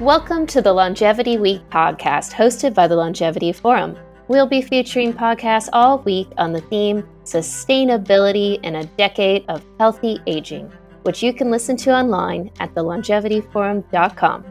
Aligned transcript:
Welcome 0.00 0.46
to 0.48 0.62
the 0.62 0.72
Longevity 0.72 1.36
Week 1.36 1.60
podcast 1.70 2.32
hosted 2.32 2.74
by 2.74 2.88
the 2.88 2.96
Longevity 2.96 3.52
Forum. 3.52 3.96
We'll 4.26 4.48
be 4.48 4.62
featuring 4.62 5.12
podcasts 5.12 5.68
all 5.72 5.98
week 5.98 6.28
on 6.38 6.52
the 6.52 6.62
theme 6.62 7.06
Sustainability 7.24 8.58
in 8.64 8.76
a 8.76 8.86
Decade 8.96 9.44
of 9.48 9.64
Healthy 9.78 10.18
Aging, 10.26 10.72
which 11.02 11.22
you 11.22 11.32
can 11.32 11.50
listen 11.50 11.76
to 11.76 11.92
online 11.92 12.50
at 12.58 12.74
thelongevityforum.com. 12.74 14.44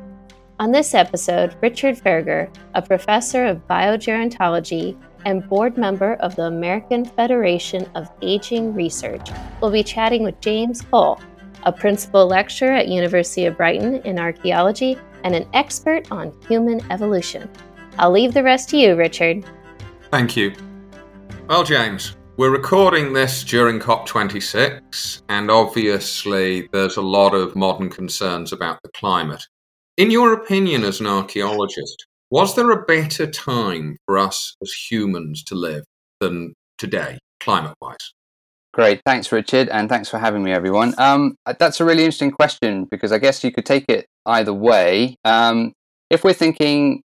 On 0.59 0.71
this 0.71 0.93
episode, 0.93 1.55
Richard 1.59 1.97
Faragher, 1.97 2.55
a 2.75 2.81
professor 2.81 3.45
of 3.45 3.67
biogerontology 3.67 4.95
and 5.25 5.49
board 5.49 5.75
member 5.75 6.13
of 6.15 6.35
the 6.35 6.43
American 6.43 7.03
Federation 7.03 7.89
of 7.95 8.09
Aging 8.21 8.73
Research, 8.73 9.27
will 9.59 9.71
be 9.71 9.83
chatting 9.83 10.23
with 10.23 10.39
James 10.39 10.81
Cole, 10.81 11.19
a 11.63 11.73
principal 11.73 12.27
lecturer 12.27 12.73
at 12.73 12.87
University 12.87 13.47
of 13.47 13.57
Brighton 13.57 13.95
in 14.03 14.17
archaeology 14.17 14.97
and 15.23 15.35
an 15.35 15.47
expert 15.53 16.11
on 16.11 16.33
human 16.47 16.81
evolution. 16.91 17.49
I'll 17.97 18.11
leave 18.11 18.33
the 18.33 18.43
rest 18.43 18.69
to 18.69 18.77
you, 18.77 18.95
Richard. 18.95 19.45
Thank 20.11 20.35
you. 20.35 20.53
Well, 21.47 21.63
James, 21.63 22.15
we're 22.37 22.49
recording 22.49 23.13
this 23.13 23.43
during 23.43 23.79
COP26, 23.79 25.21
and 25.29 25.51
obviously 25.51 26.69
there's 26.71 26.97
a 26.97 27.01
lot 27.01 27.33
of 27.33 27.55
modern 27.55 27.89
concerns 27.89 28.53
about 28.53 28.79
the 28.83 28.89
climate. 28.95 29.45
In 29.97 30.09
your 30.09 30.33
opinion, 30.33 30.83
as 30.83 30.99
an 30.99 31.07
archaeologist, 31.07 32.05
was 32.29 32.55
there 32.55 32.71
a 32.71 32.85
better 32.85 33.27
time 33.29 33.97
for 34.05 34.17
us 34.17 34.55
as 34.61 34.71
humans 34.71 35.43
to 35.43 35.55
live 35.55 35.83
than 36.21 36.53
today, 36.77 37.19
climate 37.41 37.75
wise? 37.81 38.13
Great. 38.73 39.01
Thanks, 39.05 39.31
Richard. 39.31 39.67
And 39.67 39.89
thanks 39.89 40.07
for 40.07 40.17
having 40.17 40.41
me, 40.41 40.53
everyone. 40.53 40.93
Um, 40.97 41.35
that's 41.59 41.81
a 41.81 41.85
really 41.85 42.05
interesting 42.05 42.31
question 42.31 42.85
because 42.89 43.11
I 43.11 43.17
guess 43.17 43.43
you 43.43 43.51
could 43.51 43.65
take 43.65 43.85
it 43.89 44.05
either 44.25 44.53
way. 44.53 45.15
Um, 45.25 45.73
if 46.09 46.23
we're 46.23 46.33
thinking, 46.33 47.01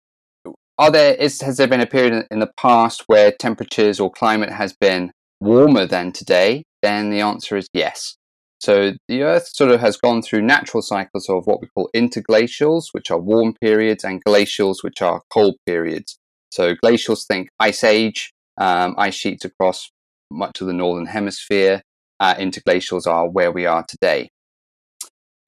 are 0.79 0.91
there, 0.91 1.15
is, 1.15 1.41
has 1.43 1.57
there 1.57 1.67
been 1.67 1.81
a 1.81 1.87
period 1.87 2.27
in 2.31 2.39
the 2.39 2.51
past 2.57 3.05
where 3.07 3.33
temperatures 3.33 4.01
or 4.01 4.11
climate 4.11 4.51
has 4.51 4.75
been 4.81 5.13
warmer 5.41 5.87
than 5.87 6.13
today? 6.13 6.65
Then 6.83 7.11
the 7.11 7.21
answer 7.21 7.57
is 7.57 7.69
yes. 7.73 8.17
So 8.61 8.93
the 9.09 9.23
Earth 9.23 9.49
sort 9.49 9.71
of 9.71 9.81
has 9.81 9.97
gone 9.97 10.21
through 10.21 10.43
natural 10.43 10.83
cycles 10.83 11.29
of 11.31 11.47
what 11.47 11.63
we 11.63 11.69
call 11.69 11.89
interglacials, 11.97 12.89
which 12.93 13.11
are 13.11 13.19
warm 13.19 13.55
periods, 13.55 14.05
and 14.05 14.23
glacials, 14.25 14.83
which 14.83 15.01
are 15.01 15.23
cold 15.33 15.57
periods. 15.67 16.19
So 16.51 16.75
glacials 16.75 17.27
think 17.27 17.49
ice 17.59 17.83
age, 17.85 18.33
um, 18.59 18.95
ice 18.99 19.15
sheets 19.15 19.47
across 19.47 19.91
much 20.31 20.61
of 20.61 20.67
the 20.67 20.75
northern 20.75 21.07
hemisphere. 21.07 21.83
Uh, 22.19 22.35
interglacials 22.35 23.07
are 23.07 23.31
where 23.31 23.51
we 23.51 23.65
are 23.65 23.85
today. 23.89 24.29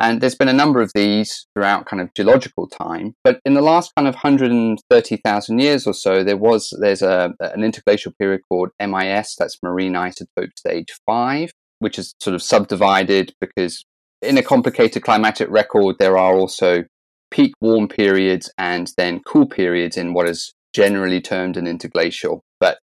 And 0.02 0.20
there's 0.20 0.34
been 0.34 0.48
a 0.48 0.52
number 0.52 0.82
of 0.82 0.90
these 0.96 1.46
throughout 1.54 1.86
kind 1.86 2.02
of 2.02 2.12
geological 2.12 2.66
time. 2.66 3.14
But 3.22 3.38
in 3.44 3.54
the 3.54 3.62
last 3.62 3.92
kind 3.96 4.08
of 4.08 4.14
130,000 4.16 5.58
years 5.60 5.86
or 5.86 5.94
so, 5.94 6.24
there 6.24 6.36
was 6.36 6.76
there's 6.80 7.02
a, 7.02 7.32
an 7.38 7.62
interglacial 7.62 8.12
period 8.18 8.40
called 8.48 8.70
MIS, 8.80 9.36
that's 9.38 9.58
marine 9.62 9.92
isotope 9.92 10.58
stage 10.58 10.88
five, 11.06 11.52
which 11.78 12.00
is 12.00 12.14
sort 12.20 12.34
of 12.34 12.42
subdivided 12.42 13.32
because 13.40 13.84
in 14.20 14.36
a 14.36 14.42
complicated 14.42 15.04
climatic 15.04 15.48
record, 15.48 15.96
there 16.00 16.18
are 16.18 16.34
also 16.34 16.82
peak 17.30 17.54
warm 17.60 17.86
periods 17.86 18.52
and 18.58 18.90
then 18.96 19.20
cool 19.24 19.46
periods 19.46 19.96
in 19.96 20.14
what 20.14 20.28
is 20.28 20.52
generally 20.74 21.20
termed 21.20 21.56
an 21.56 21.68
interglacial. 21.68 22.40
But 22.58 22.78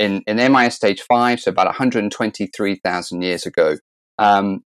in, 0.00 0.24
in 0.26 0.36
MIS 0.36 0.74
stage 0.74 1.02
five, 1.02 1.38
so 1.38 1.52
about 1.52 1.66
123,000 1.66 3.22
years 3.22 3.46
ago, 3.46 3.76
um, 4.18 4.62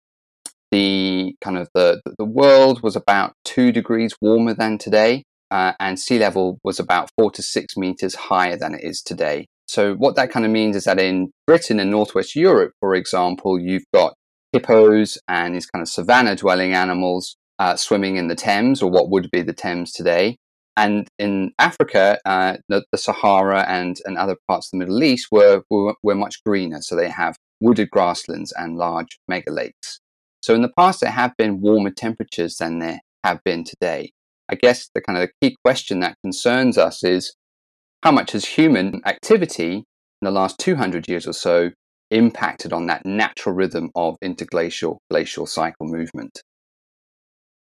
the 0.72 1.36
kind 1.42 1.58
of 1.58 1.70
the, 1.74 2.02
the 2.18 2.26
world 2.26 2.82
was 2.84 2.96
about 2.96 3.34
two 3.46 3.72
degrees 3.72 4.14
warmer 4.22 4.54
than 4.54 4.78
today, 4.78 5.24
uh, 5.52 5.74
and 5.80 6.00
sea 6.00 6.20
level 6.20 6.60
was 6.64 6.80
about 6.80 7.10
four 7.18 7.32
to 7.32 7.42
six 7.42 7.78
meters 7.78 8.16
higher 8.16 8.58
than 8.58 8.74
it 8.74 8.84
is 8.84 9.02
today. 9.02 9.48
So 9.68 9.96
what 9.96 10.16
that 10.16 10.32
kind 10.32 10.46
of 10.46 10.52
means 10.52 10.76
is 10.76 10.86
that 10.86 11.00
in 11.00 11.32
Britain 11.46 11.80
and 11.80 11.92
Northwest 11.92 12.36
Europe, 12.36 12.72
for 12.80 12.96
example, 12.96 13.60
you've 13.60 13.86
got 13.94 14.14
hippos 14.54 15.18
and 15.28 15.56
these 15.56 15.66
kind 15.66 15.82
of 15.82 15.90
savanna 15.90 16.36
dwelling 16.36 16.74
animals 16.74 17.36
uh, 17.60 17.76
swimming 17.76 18.16
in 18.16 18.28
the 18.28 18.36
Thames 18.36 18.82
or 18.82 18.90
what 18.90 19.10
would 19.10 19.30
be 19.32 19.42
the 19.42 19.54
Thames 19.54 19.92
today. 19.92 20.38
And 20.78 21.08
in 21.18 21.52
Africa, 21.58 22.20
uh, 22.24 22.58
the, 22.70 22.86
the, 22.92 23.00
Sahara 23.00 23.66
and, 23.68 23.98
and 24.06 24.16
other 24.18 24.38
parts 24.48 24.68
of 24.68 24.72
the 24.72 24.78
Middle 24.86 25.04
East 25.04 25.28
were, 25.32 25.64
were, 25.72 25.96
were 26.04 26.16
much 26.16 26.44
greener. 26.46 26.82
So 26.82 26.96
they 26.96 27.10
have 27.10 27.36
wooded 27.60 27.90
grasslands 27.90 28.54
and 28.56 28.78
large 28.78 29.18
mega 29.28 29.52
lakes. 29.52 30.00
So 30.42 30.54
in 30.56 30.62
the 30.62 30.72
past, 30.78 31.02
there 31.02 31.12
have 31.12 31.36
been 31.38 31.62
warmer 31.62 31.92
temperatures 31.92 32.58
than 32.58 32.80
there 32.80 33.00
have 33.24 33.40
been 33.44 33.64
today. 33.64 34.12
I 34.50 34.56
guess 34.56 34.90
the 34.94 35.02
kind 35.02 35.18
of 35.18 35.28
the 35.28 35.50
key 35.50 35.58
question 35.64 36.00
that 36.00 36.16
concerns 36.24 36.78
us 36.78 37.04
is 37.04 37.36
how 38.04 38.12
much 38.12 38.32
has 38.32 38.46
human 38.46 39.02
activity 39.06 39.74
in 39.74 39.84
the 40.22 40.32
last 40.32 40.58
200 40.60 41.08
years 41.08 41.28
or 41.28 41.34
so 41.34 41.72
impacted 42.10 42.72
on 42.72 42.88
that 42.88 43.06
natural 43.06 43.54
rhythm 43.54 43.90
of 43.96 44.16
interglacial 44.22 45.00
glacial 45.10 45.46
cycle 45.46 45.88
movement? 45.88 46.42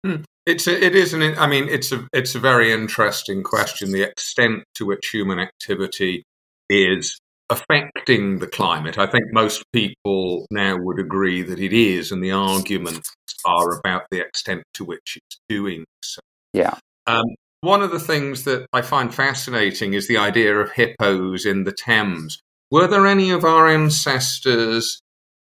Hmm. 0.05 0.17
It's 0.45 0.67
a, 0.67 0.85
it 0.85 0.95
is 0.95 1.13
an 1.13 1.23
I 1.39 1.47
mean 1.47 1.67
it's 1.67 1.91
a 1.91 2.07
it's 2.13 2.35
a 2.35 2.39
very 2.39 2.71
interesting 2.71 3.41
question 3.41 3.91
the 3.91 4.03
extent 4.03 4.63
to 4.75 4.85
which 4.85 5.09
human 5.09 5.39
activity 5.39 6.23
is 6.69 7.19
affecting 7.49 8.39
the 8.39 8.47
climate. 8.47 8.97
I 8.97 9.07
think 9.07 9.25
most 9.31 9.63
people 9.71 10.45
now 10.49 10.77
would 10.77 10.99
agree 10.99 11.41
that 11.43 11.59
it 11.59 11.73
is, 11.73 12.11
and 12.11 12.23
the 12.23 12.31
arguments 12.31 13.13
are 13.45 13.79
about 13.79 14.03
the 14.11 14.19
extent 14.19 14.63
to 14.73 14.83
which 14.83 15.17
it's 15.17 15.39
doing 15.47 15.85
so. 16.01 16.21
Yeah. 16.53 16.75
Um, 17.07 17.25
one 17.61 17.81
of 17.81 17.91
the 17.91 17.99
things 17.99 18.43
that 18.43 18.65
I 18.73 18.81
find 18.81 19.13
fascinating 19.13 19.93
is 19.93 20.07
the 20.07 20.17
idea 20.17 20.55
of 20.57 20.71
hippos 20.71 21.45
in 21.45 21.63
the 21.63 21.71
Thames. 21.71 22.39
Were 22.71 22.87
there 22.87 23.07
any 23.07 23.31
of 23.31 23.43
our 23.43 23.67
ancestors 23.67 24.99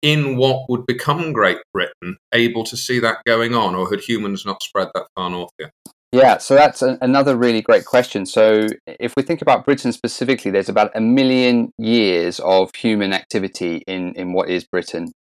in 0.00 0.36
what 0.36 0.69
would 0.69 0.84
become 0.86 1.32
Great 1.32 1.59
Britain 1.72 2.16
able 2.34 2.64
to 2.64 2.76
see 2.76 2.98
that 2.98 3.19
going 3.26 3.54
on, 3.54 3.74
or 3.74 3.88
had 3.91 4.00
humans 4.00 4.44
not 4.44 4.62
spread 4.62 4.88
that 4.94 5.06
far 5.14 5.30
north 5.30 5.50
yet? 5.59 5.70
Yeah, 6.12 6.36
so 6.38 6.54
that's 6.54 6.82
a, 6.82 6.98
another 7.00 7.36
really 7.36 7.62
great 7.62 7.86
question. 7.86 8.26
So, 8.26 8.66
if 8.86 9.14
we 9.16 9.22
think 9.22 9.40
about 9.40 9.64
Britain 9.64 9.92
specifically, 9.92 10.50
there's 10.50 10.68
about 10.68 10.90
a 10.94 11.00
million 11.00 11.72
years 11.78 12.38
of 12.40 12.74
human 12.74 13.14
activity 13.14 13.82
in, 13.86 14.12
in 14.14 14.34
what 14.34 14.50
is 14.50 14.64
Britain. 14.64 15.12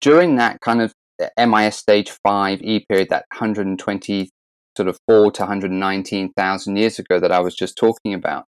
During 0.00 0.36
that 0.36 0.60
kind 0.62 0.80
of 0.80 0.94
uh, 1.22 1.46
MIS 1.46 1.76
stage 1.76 2.10
5 2.24 2.62
E 2.62 2.86
period, 2.88 3.10
that 3.10 3.26
120 3.32 4.30
sort 4.74 4.88
of 4.88 4.98
4 5.06 5.32
to 5.32 5.42
119,000 5.42 6.76
years 6.76 6.98
ago 6.98 7.20
that 7.20 7.32
I 7.32 7.40
was 7.40 7.54
just 7.54 7.76
talking 7.76 8.14
about, 8.14 8.46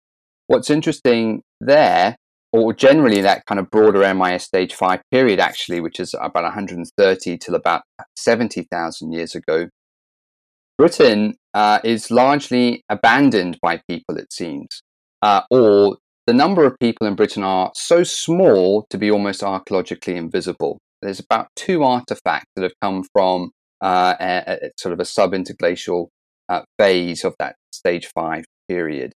what's 0.46 0.70
interesting 0.70 1.42
there 1.60 2.16
or 2.54 2.74
generally 2.74 3.22
that 3.22 3.46
kind 3.46 3.60
of 3.60 3.72
broader 3.72 4.14
MIS 4.14 4.44
stage 4.44 4.76
5 4.76 5.02
period, 5.12 5.40
actually, 5.40 5.82
which 5.82 6.00
is 6.00 6.14
about 6.14 6.44
130 6.44 7.38
till 7.38 7.56
about 7.56 7.82
70,000 8.16 9.12
years 9.12 9.36
ago, 9.36 9.68
Britain 10.78 11.36
uh, 11.54 11.80
is 11.84 12.12
largely 12.12 12.84
abandoned 12.90 13.58
by 13.62 13.82
people, 13.90 14.18
it 14.18 14.32
seems. 14.32 14.82
Uh, 15.22 15.42
or 15.50 15.98
the 16.28 16.34
number 16.34 16.66
of 16.66 16.78
people 16.80 17.08
in 17.08 17.16
Britain 17.16 17.44
are 17.44 17.72
so 17.74 18.04
small 18.04 18.86
to 18.90 18.98
be 18.98 19.10
almost 19.10 19.44
archaeologically 19.44 20.16
invisible. 20.16 20.80
There's 21.02 21.20
about 21.20 21.48
two 21.56 21.84
artifacts 21.84 22.52
that 22.56 22.64
have 22.64 22.80
come 22.82 23.04
from 23.14 23.52
uh, 23.82 24.16
a, 24.20 24.44
a, 24.48 24.70
sort 24.78 24.94
of 24.94 25.00
a 25.00 25.06
sub 25.06 25.34
interglacial 25.34 26.10
uh, 26.50 26.62
phase 26.78 27.24
of 27.24 27.34
that 27.40 27.56
stage 27.72 28.08
5 28.14 28.46
period. 28.68 29.14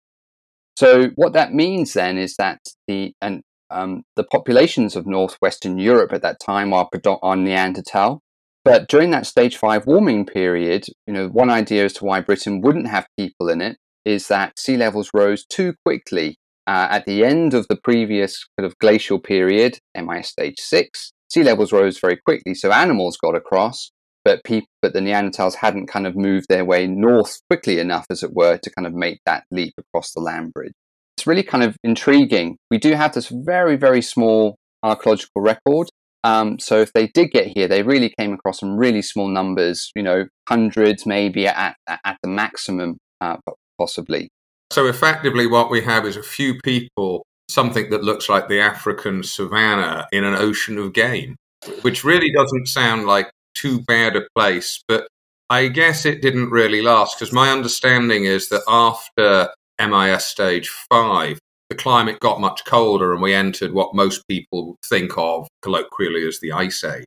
So 0.76 1.10
what 1.16 1.32
that 1.32 1.52
means 1.52 1.94
then 1.94 2.18
is 2.18 2.36
that 2.38 2.60
the 2.86 3.12
and 3.20 3.42
um, 3.70 4.02
the 4.16 4.24
populations 4.24 4.96
of 4.96 5.06
northwestern 5.06 5.78
Europe 5.78 6.12
at 6.12 6.22
that 6.22 6.40
time 6.40 6.72
are, 6.72 6.88
are 7.22 7.36
Neanderthal. 7.36 8.20
But 8.68 8.86
during 8.86 9.12
that 9.12 9.24
stage 9.24 9.56
five 9.56 9.86
warming 9.86 10.26
period, 10.26 10.84
you 11.06 11.14
know, 11.14 11.28
one 11.28 11.48
idea 11.48 11.86
as 11.86 11.94
to 11.94 12.04
why 12.04 12.20
Britain 12.20 12.60
wouldn't 12.60 12.88
have 12.88 13.06
people 13.18 13.48
in 13.48 13.62
it 13.62 13.78
is 14.04 14.28
that 14.28 14.58
sea 14.58 14.76
levels 14.76 15.10
rose 15.14 15.46
too 15.46 15.72
quickly 15.86 16.36
uh, 16.66 16.86
at 16.90 17.06
the 17.06 17.24
end 17.24 17.54
of 17.54 17.66
the 17.68 17.78
previous 17.82 18.44
kind 18.58 18.66
of 18.66 18.78
glacial 18.78 19.18
period, 19.18 19.78
MIS 19.96 20.28
stage 20.28 20.58
six. 20.58 21.12
Sea 21.30 21.44
levels 21.44 21.72
rose 21.72 21.98
very 21.98 22.18
quickly, 22.26 22.52
so 22.52 22.70
animals 22.70 23.16
got 23.16 23.34
across, 23.34 23.90
but 24.22 24.44
people, 24.44 24.68
but 24.82 24.92
the 24.92 25.00
Neanderthals 25.00 25.54
hadn't 25.54 25.86
kind 25.86 26.06
of 26.06 26.14
moved 26.14 26.48
their 26.50 26.66
way 26.66 26.86
north 26.86 27.40
quickly 27.48 27.78
enough, 27.78 28.04
as 28.10 28.22
it 28.22 28.34
were, 28.34 28.58
to 28.58 28.70
kind 28.70 28.86
of 28.86 28.92
make 28.92 29.20
that 29.24 29.44
leap 29.50 29.72
across 29.78 30.12
the 30.12 30.20
land 30.20 30.52
bridge. 30.52 30.74
It's 31.16 31.26
really 31.26 31.42
kind 31.42 31.64
of 31.64 31.74
intriguing. 31.82 32.58
We 32.70 32.76
do 32.76 32.92
have 32.92 33.14
this 33.14 33.32
very, 33.32 33.76
very 33.76 34.02
small 34.02 34.56
archaeological 34.82 35.40
record. 35.40 35.88
Um, 36.24 36.58
so 36.58 36.80
if 36.80 36.92
they 36.92 37.06
did 37.08 37.30
get 37.30 37.46
here, 37.46 37.68
they 37.68 37.82
really 37.82 38.12
came 38.18 38.32
across 38.32 38.60
some 38.60 38.76
really 38.76 39.02
small 39.02 39.28
numbers, 39.28 39.92
you 39.94 40.02
know, 40.02 40.26
hundreds 40.48 41.06
maybe 41.06 41.46
at, 41.46 41.76
at 41.86 42.18
the 42.22 42.28
maximum, 42.28 42.98
uh, 43.20 43.36
possibly. 43.78 44.28
So 44.70 44.86
effectively, 44.86 45.46
what 45.46 45.70
we 45.70 45.82
have 45.82 46.04
is 46.04 46.16
a 46.16 46.22
few 46.22 46.58
people, 46.62 47.24
something 47.48 47.90
that 47.90 48.04
looks 48.04 48.28
like 48.28 48.48
the 48.48 48.60
African 48.60 49.22
savannah 49.22 50.06
in 50.12 50.24
an 50.24 50.34
ocean 50.34 50.76
of 50.76 50.92
game, 50.92 51.36
which 51.82 52.04
really 52.04 52.30
doesn't 52.32 52.66
sound 52.66 53.06
like 53.06 53.30
too 53.54 53.80
bad 53.82 54.16
a 54.16 54.26
place. 54.34 54.82
But 54.88 55.08
I 55.48 55.68
guess 55.68 56.04
it 56.04 56.20
didn't 56.20 56.50
really 56.50 56.82
last 56.82 57.18
because 57.18 57.32
my 57.32 57.50
understanding 57.50 58.24
is 58.24 58.48
that 58.50 58.62
after 58.68 59.48
MIS 59.80 60.24
stage 60.24 60.68
five, 60.90 61.38
the 61.68 61.76
climate 61.76 62.20
got 62.20 62.40
much 62.40 62.64
colder 62.64 63.12
and 63.12 63.22
we 63.22 63.34
entered 63.34 63.72
what 63.72 63.94
most 63.94 64.26
people 64.28 64.76
think 64.88 65.12
of 65.16 65.48
colloquially 65.62 66.26
as 66.26 66.40
the 66.40 66.52
Ice 66.52 66.82
Age. 66.84 67.04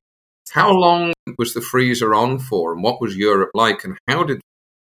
How 0.52 0.72
long 0.72 1.14
was 1.38 1.54
the 1.54 1.62
freezer 1.62 2.14
on 2.14 2.40
for 2.40 2.74
and 2.74 2.84
what 2.84 3.02
was 3.02 3.16
Europe 3.16 3.52
like 3.54 3.84
and 3.84 3.98
how 4.08 4.24
did 4.24 4.42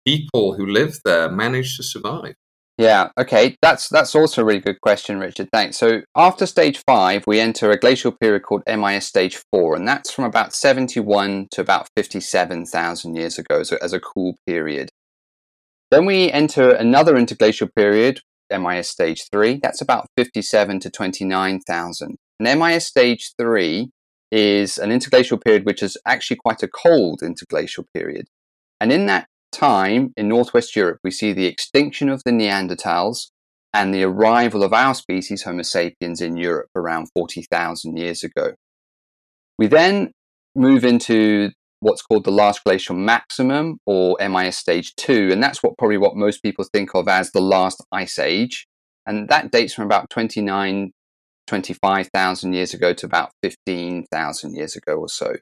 people 0.06 0.56
who 0.56 0.66
lived 0.66 1.02
there 1.04 1.30
manage 1.30 1.78
to 1.78 1.84
survive? 1.84 2.36
Yeah, 2.80 3.10
okay. 3.18 3.58
That's 3.62 3.90
that's 3.90 4.16
also 4.16 4.42
a 4.42 4.46
really 4.46 4.62
good 4.62 4.80
question, 4.80 5.20
Richard. 5.20 5.50
Thanks. 5.52 5.76
So 5.78 6.02
after 6.16 6.46
stage 6.46 6.82
five, 6.88 7.26
we 7.28 7.42
enter 7.42 7.72
a 7.72 7.78
glacial 7.78 8.14
period 8.14 8.44
called 8.44 8.64
MIS 8.66 9.06
stage 9.06 9.44
four, 9.52 9.76
and 9.76 9.86
that's 9.86 10.14
from 10.14 10.24
about 10.24 10.54
71 10.54 11.50
to 11.52 11.60
about 11.60 11.90
57,000 11.98 13.16
years 13.16 13.38
ago 13.38 13.64
so 13.64 13.78
as 13.82 13.92
a 13.92 14.00
cool 14.00 14.38
period. 14.48 14.90
Then 15.92 16.06
we 16.06 16.32
enter 16.32 16.72
another 16.72 17.18
interglacial 17.18 17.68
period, 17.76 18.22
MIS 18.52 18.90
stage 18.90 19.26
three. 19.32 19.60
That's 19.62 19.82
about 19.82 20.08
57 20.18 20.80
to 20.82 20.90
29,000. 20.90 22.18
And 22.40 22.60
MIS 22.60 22.86
stage 22.86 23.32
three 23.38 23.90
is 24.32 24.78
an 24.78 24.92
interglacial 24.92 25.40
period 25.40 25.66
which 25.66 25.82
is 25.82 25.98
actually 26.06 26.38
quite 26.38 26.64
a 26.64 26.68
cold 26.68 27.22
interglacial 27.22 27.86
period. 27.94 28.28
And 28.80 28.92
in 28.92 29.08
that 29.08 29.28
time 29.52 30.14
in 30.16 30.28
Northwest 30.28 30.76
Europe, 30.76 31.00
we 31.04 31.12
see 31.12 31.34
the 31.34 31.46
extinction 31.46 32.10
of 32.10 32.24
the 32.24 32.32
Neanderthals 32.32 33.30
and 33.74 33.94
the 33.94 34.04
arrival 34.04 34.64
of 34.64 34.74
our 34.74 34.96
species, 34.96 35.44
Homo 35.44 35.64
sapiens, 35.64 36.22
in 36.22 36.38
Europe 36.38 36.70
around 36.76 37.08
40,000 37.14 37.98
years 37.98 38.24
ago. 38.24 38.54
We 39.58 39.68
then 39.68 40.12
move 40.56 40.84
into 40.84 41.52
what's 41.82 42.02
called 42.02 42.26
the 42.26 42.32
last 42.32 42.64
glacial 42.64 42.96
maximum 42.96 43.78
or 43.86 44.18
MIS 44.20 44.58
stage 44.58 44.96
2 44.96 45.30
and 45.32 45.42
that's 45.42 45.64
what 45.64 45.78
probably 45.78 45.98
what 45.98 46.16
most 46.16 46.44
people 46.44 46.66
think 46.66 46.94
of 46.94 47.08
as 47.08 47.32
the 47.32 47.42
last 47.42 47.84
ice 47.92 48.20
age 48.20 48.68
and 49.06 49.30
that 49.30 49.52
dates 49.52 49.74
from 49.74 49.86
about 49.86 50.10
29 50.10 50.92
25,000 51.48 52.54
years 52.54 52.74
ago 52.74 52.94
to 52.94 53.06
about 53.06 53.32
15,000 53.42 54.56
years 54.56 54.76
ago 54.76 54.96
or 54.96 55.10
so 55.10 55.34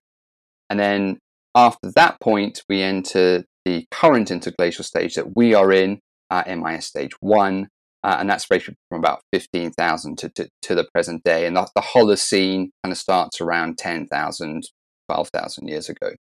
and 0.70 0.80
then 0.80 1.18
after 1.56 1.92
that 1.96 2.20
point 2.22 2.64
we 2.70 2.82
enter 2.82 3.44
the 3.66 3.86
current 3.92 4.32
interglacial 4.32 4.86
stage 4.86 5.16
that 5.16 5.36
we 5.36 5.54
are 5.54 5.74
in, 5.74 6.00
uh, 6.30 6.44
MIS 6.48 6.86
stage 6.86 7.12
one, 7.20 7.68
uh, 8.04 8.16
and 8.20 8.30
that's 8.30 8.46
basically 8.48 8.76
from 8.90 9.00
about 9.00 9.22
15,000 9.34 10.18
to, 10.20 10.30
to, 10.30 10.48
to, 10.62 10.76
the 10.76 10.88
present 10.94 11.22
day. 11.24 11.46
And 11.46 11.58
the, 11.58 11.68
the 11.76 11.82
Holocene 11.82 12.70
kind 12.82 12.92
of 12.92 12.98
starts 12.98 13.42
around 13.42 13.78
10,000, 13.78 14.64
12,000 15.10 15.68
years 15.68 15.90
ago. 15.90 16.12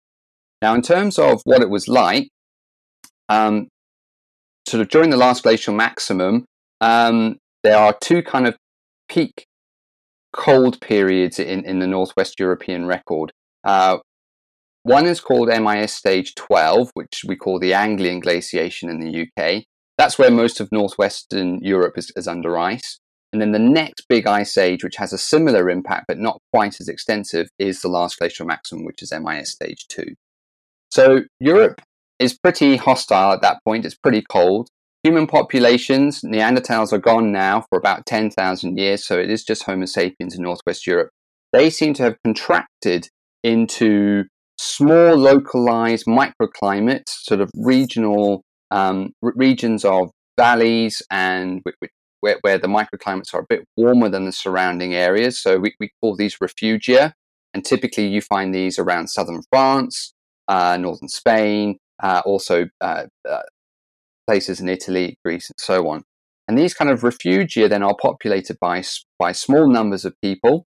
Now, 0.62 0.74
in 0.74 0.82
terms 0.82 1.18
of 1.18 1.40
what 1.44 1.62
it 1.62 1.70
was 1.70 1.88
like, 1.88 2.28
um, 3.28 3.68
sort 4.66 4.80
of 4.80 4.88
during 4.88 5.10
the 5.10 5.16
last 5.16 5.42
glacial 5.42 5.74
maximum, 5.74 6.46
um, 6.80 7.36
there 7.62 7.76
are 7.76 7.96
two 8.00 8.22
kind 8.22 8.46
of 8.46 8.56
peak 9.08 9.46
cold 10.32 10.80
periods 10.80 11.38
in, 11.38 11.64
in 11.64 11.78
the 11.78 11.86
Northwest 11.86 12.38
European 12.38 12.86
record. 12.86 13.32
Uh, 13.64 13.98
one 14.82 15.06
is 15.06 15.20
called 15.20 15.48
MIS 15.48 15.92
stage 15.92 16.34
12, 16.36 16.90
which 16.94 17.22
we 17.26 17.34
call 17.34 17.58
the 17.58 17.74
Anglian 17.74 18.20
glaciation 18.20 18.88
in 18.88 19.00
the 19.00 19.22
UK. 19.22 19.64
That's 19.98 20.18
where 20.18 20.30
most 20.30 20.60
of 20.60 20.70
northwestern 20.70 21.58
Europe 21.62 21.98
is, 21.98 22.12
is 22.14 22.28
under 22.28 22.56
ice. 22.56 23.00
And 23.32 23.42
then 23.42 23.52
the 23.52 23.58
next 23.58 24.06
big 24.08 24.26
ice 24.26 24.56
age, 24.56 24.84
which 24.84 24.96
has 24.96 25.12
a 25.12 25.18
similar 25.18 25.68
impact 25.68 26.04
but 26.06 26.18
not 26.18 26.40
quite 26.52 26.80
as 26.80 26.88
extensive, 26.88 27.48
is 27.58 27.80
the 27.80 27.88
last 27.88 28.18
glacial 28.18 28.46
maximum, 28.46 28.84
which 28.84 29.02
is 29.02 29.12
MIS 29.12 29.50
stage 29.50 29.86
2. 29.88 30.04
So 30.90 31.22
Europe 31.40 31.80
is 32.18 32.38
pretty 32.38 32.76
hostile 32.76 33.32
at 33.32 33.42
that 33.42 33.58
point. 33.64 33.84
It's 33.84 33.94
pretty 33.94 34.22
cold. 34.22 34.68
Human 35.02 35.26
populations, 35.26 36.22
Neanderthals 36.22 36.92
are 36.92 36.98
gone 36.98 37.30
now 37.30 37.64
for 37.68 37.78
about 37.78 38.06
10,000 38.06 38.76
years, 38.76 39.06
so 39.06 39.18
it 39.18 39.30
is 39.30 39.44
just 39.44 39.62
Homo 39.64 39.86
sapiens 39.86 40.34
in 40.34 40.42
Northwest 40.42 40.86
Europe. 40.86 41.10
They 41.52 41.70
seem 41.70 41.94
to 41.94 42.02
have 42.02 42.16
contracted 42.24 43.08
into 43.44 44.24
small 44.58 45.16
localized 45.16 46.06
microclimates, 46.06 47.08
sort 47.08 47.40
of 47.40 47.50
regional 47.56 48.42
um, 48.70 49.12
regions 49.22 49.84
of 49.84 50.10
valleys 50.36 51.02
and 51.10 51.62
where, 52.20 52.38
where, 52.40 52.58
the 52.58 52.66
microclimates 52.66 53.32
are 53.32 53.40
a 53.40 53.46
bit 53.48 53.64
warmer 53.76 54.08
than 54.08 54.24
the 54.24 54.32
surrounding 54.32 54.94
areas. 54.94 55.40
So 55.40 55.58
we, 55.58 55.74
we 55.78 55.90
call 56.00 56.16
these 56.16 56.38
refugia. 56.38 57.12
And 57.54 57.64
typically 57.64 58.06
you 58.06 58.20
find 58.20 58.54
these 58.54 58.78
around 58.78 59.08
southern 59.08 59.42
France, 59.50 60.12
northern 60.48 61.08
Spain, 61.08 61.78
uh, 62.02 62.22
also 62.24 62.66
uh, 62.80 63.04
uh 63.28 63.42
places 64.26 64.60
in 64.60 64.68
Italy, 64.68 65.16
Greece, 65.24 65.50
and 65.50 65.58
so 65.58 65.88
on. 65.88 66.02
And 66.48 66.58
these 66.58 66.74
kind 66.74 66.90
of 66.90 67.00
refugia 67.02 67.68
then 67.68 67.82
are 67.82 67.96
populated 68.00 68.56
by, 68.60 68.82
by 69.18 69.32
small 69.32 69.68
numbers 69.68 70.04
of 70.04 70.14
people 70.22 70.66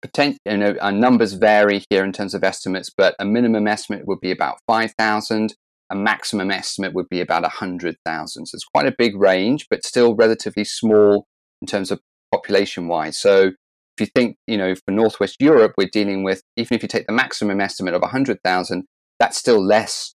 Potent, 0.00 0.38
you 0.44 0.56
know, 0.56 0.76
uh, 0.80 0.92
numbers 0.92 1.32
vary 1.32 1.84
here 1.90 2.04
in 2.04 2.12
terms 2.12 2.32
of 2.32 2.44
estimates, 2.44 2.88
but 2.96 3.16
a 3.18 3.24
minimum 3.24 3.66
estimate 3.66 4.06
would 4.06 4.20
be 4.20 4.30
about 4.30 4.58
5,000. 4.68 5.54
A 5.90 5.96
maximum 5.96 6.52
estimate 6.52 6.94
would 6.94 7.08
be 7.08 7.20
about 7.20 7.42
100,000. 7.42 8.46
So 8.46 8.54
it's 8.54 8.64
quite 8.64 8.86
a 8.86 8.94
big 8.96 9.16
range, 9.16 9.66
but 9.68 9.84
still 9.84 10.14
relatively 10.14 10.62
small 10.62 11.26
in 11.60 11.66
terms 11.66 11.90
of 11.90 12.00
population 12.32 12.86
wise. 12.86 13.18
So 13.18 13.52
if 13.98 14.06
you 14.06 14.10
think, 14.14 14.36
you 14.46 14.56
know, 14.56 14.74
for 14.74 14.92
Northwest 14.92 15.36
Europe, 15.40 15.74
we're 15.76 15.88
dealing 15.90 16.22
with, 16.22 16.42
even 16.56 16.76
if 16.76 16.82
you 16.82 16.88
take 16.88 17.06
the 17.06 17.12
maximum 17.12 17.60
estimate 17.60 17.94
of 17.94 18.00
100,000, 18.00 18.84
that's 19.18 19.36
still 19.36 19.64
less 19.64 20.14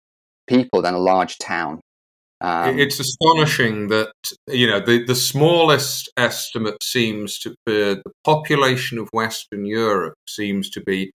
people 0.48 0.81
than 0.81 0.94
a 0.94 1.00
large 1.00 1.38
town. 1.38 1.80
Um, 2.42 2.80
it's 2.80 3.00
astonishing 3.00 3.90
that 3.90 4.14
you 4.48 4.66
know 4.66 4.80
the, 4.80 5.04
the 5.04 5.16
smallest 5.16 6.10
estimate 6.16 6.81
seems 6.81 7.38
to 7.40 7.50
be 7.66 7.74
the 7.74 8.02
population 8.24 8.98
of 8.98 9.10
Western 9.12 9.66
Europe 9.66 10.14
seems 10.26 10.70
to 10.70 10.81
be 10.81 11.12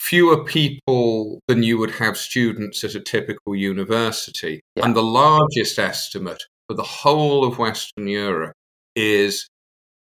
fewer 0.00 0.42
people 0.42 1.38
than 1.46 1.62
you 1.62 1.78
would 1.78 1.92
have 1.92 2.16
students 2.16 2.82
at 2.82 2.96
a 2.96 3.00
typical 3.00 3.54
university, 3.54 4.60
yeah. 4.74 4.84
and 4.84 4.96
the 4.96 5.04
largest 5.04 5.78
estimate 5.78 6.42
for 6.66 6.74
the 6.74 6.82
whole 6.82 7.44
of 7.44 7.58
Western 7.58 8.08
Europe 8.08 8.54
is 8.96 9.46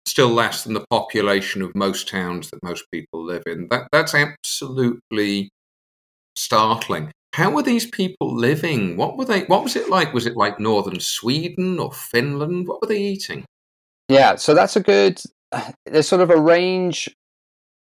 still 0.07 0.29
less 0.29 0.65
than 0.65 0.75
the 0.75 0.87
population 0.91 1.63
of 1.63 1.75
most 1.75 2.09
towns 2.09 2.51
that 2.51 2.63
most 2.63 2.85
people 2.93 3.25
live 3.25 3.43
in. 3.47 3.69
That 3.71 3.89
that's 3.93 4.15
absolutely 4.15 5.51
startling. 6.37 7.13
How 7.35 7.51
were 7.51 7.63
these 7.63 7.87
people 7.87 8.35
living? 8.35 8.97
What 8.97 9.17
were 9.17 9.25
they? 9.25 9.43
What 9.45 9.63
was 9.63 9.77
it 9.77 9.89
like? 9.89 10.13
Was 10.13 10.27
it 10.27 10.37
like 10.37 10.59
northern 10.59 11.01
Sweden 11.01 11.79
or 11.79 11.93
Finland? 11.93 12.67
What 12.67 12.81
were 12.81 12.89
they 12.89 13.01
eating? 13.01 13.45
Yeah, 14.09 14.37
so 14.37 14.55
that's 14.55 14.77
a 14.77 14.81
good. 14.81 15.21
There's 15.87 16.09
sort 16.09 16.23
of 16.23 16.31
a 16.31 16.41
range 16.41 17.09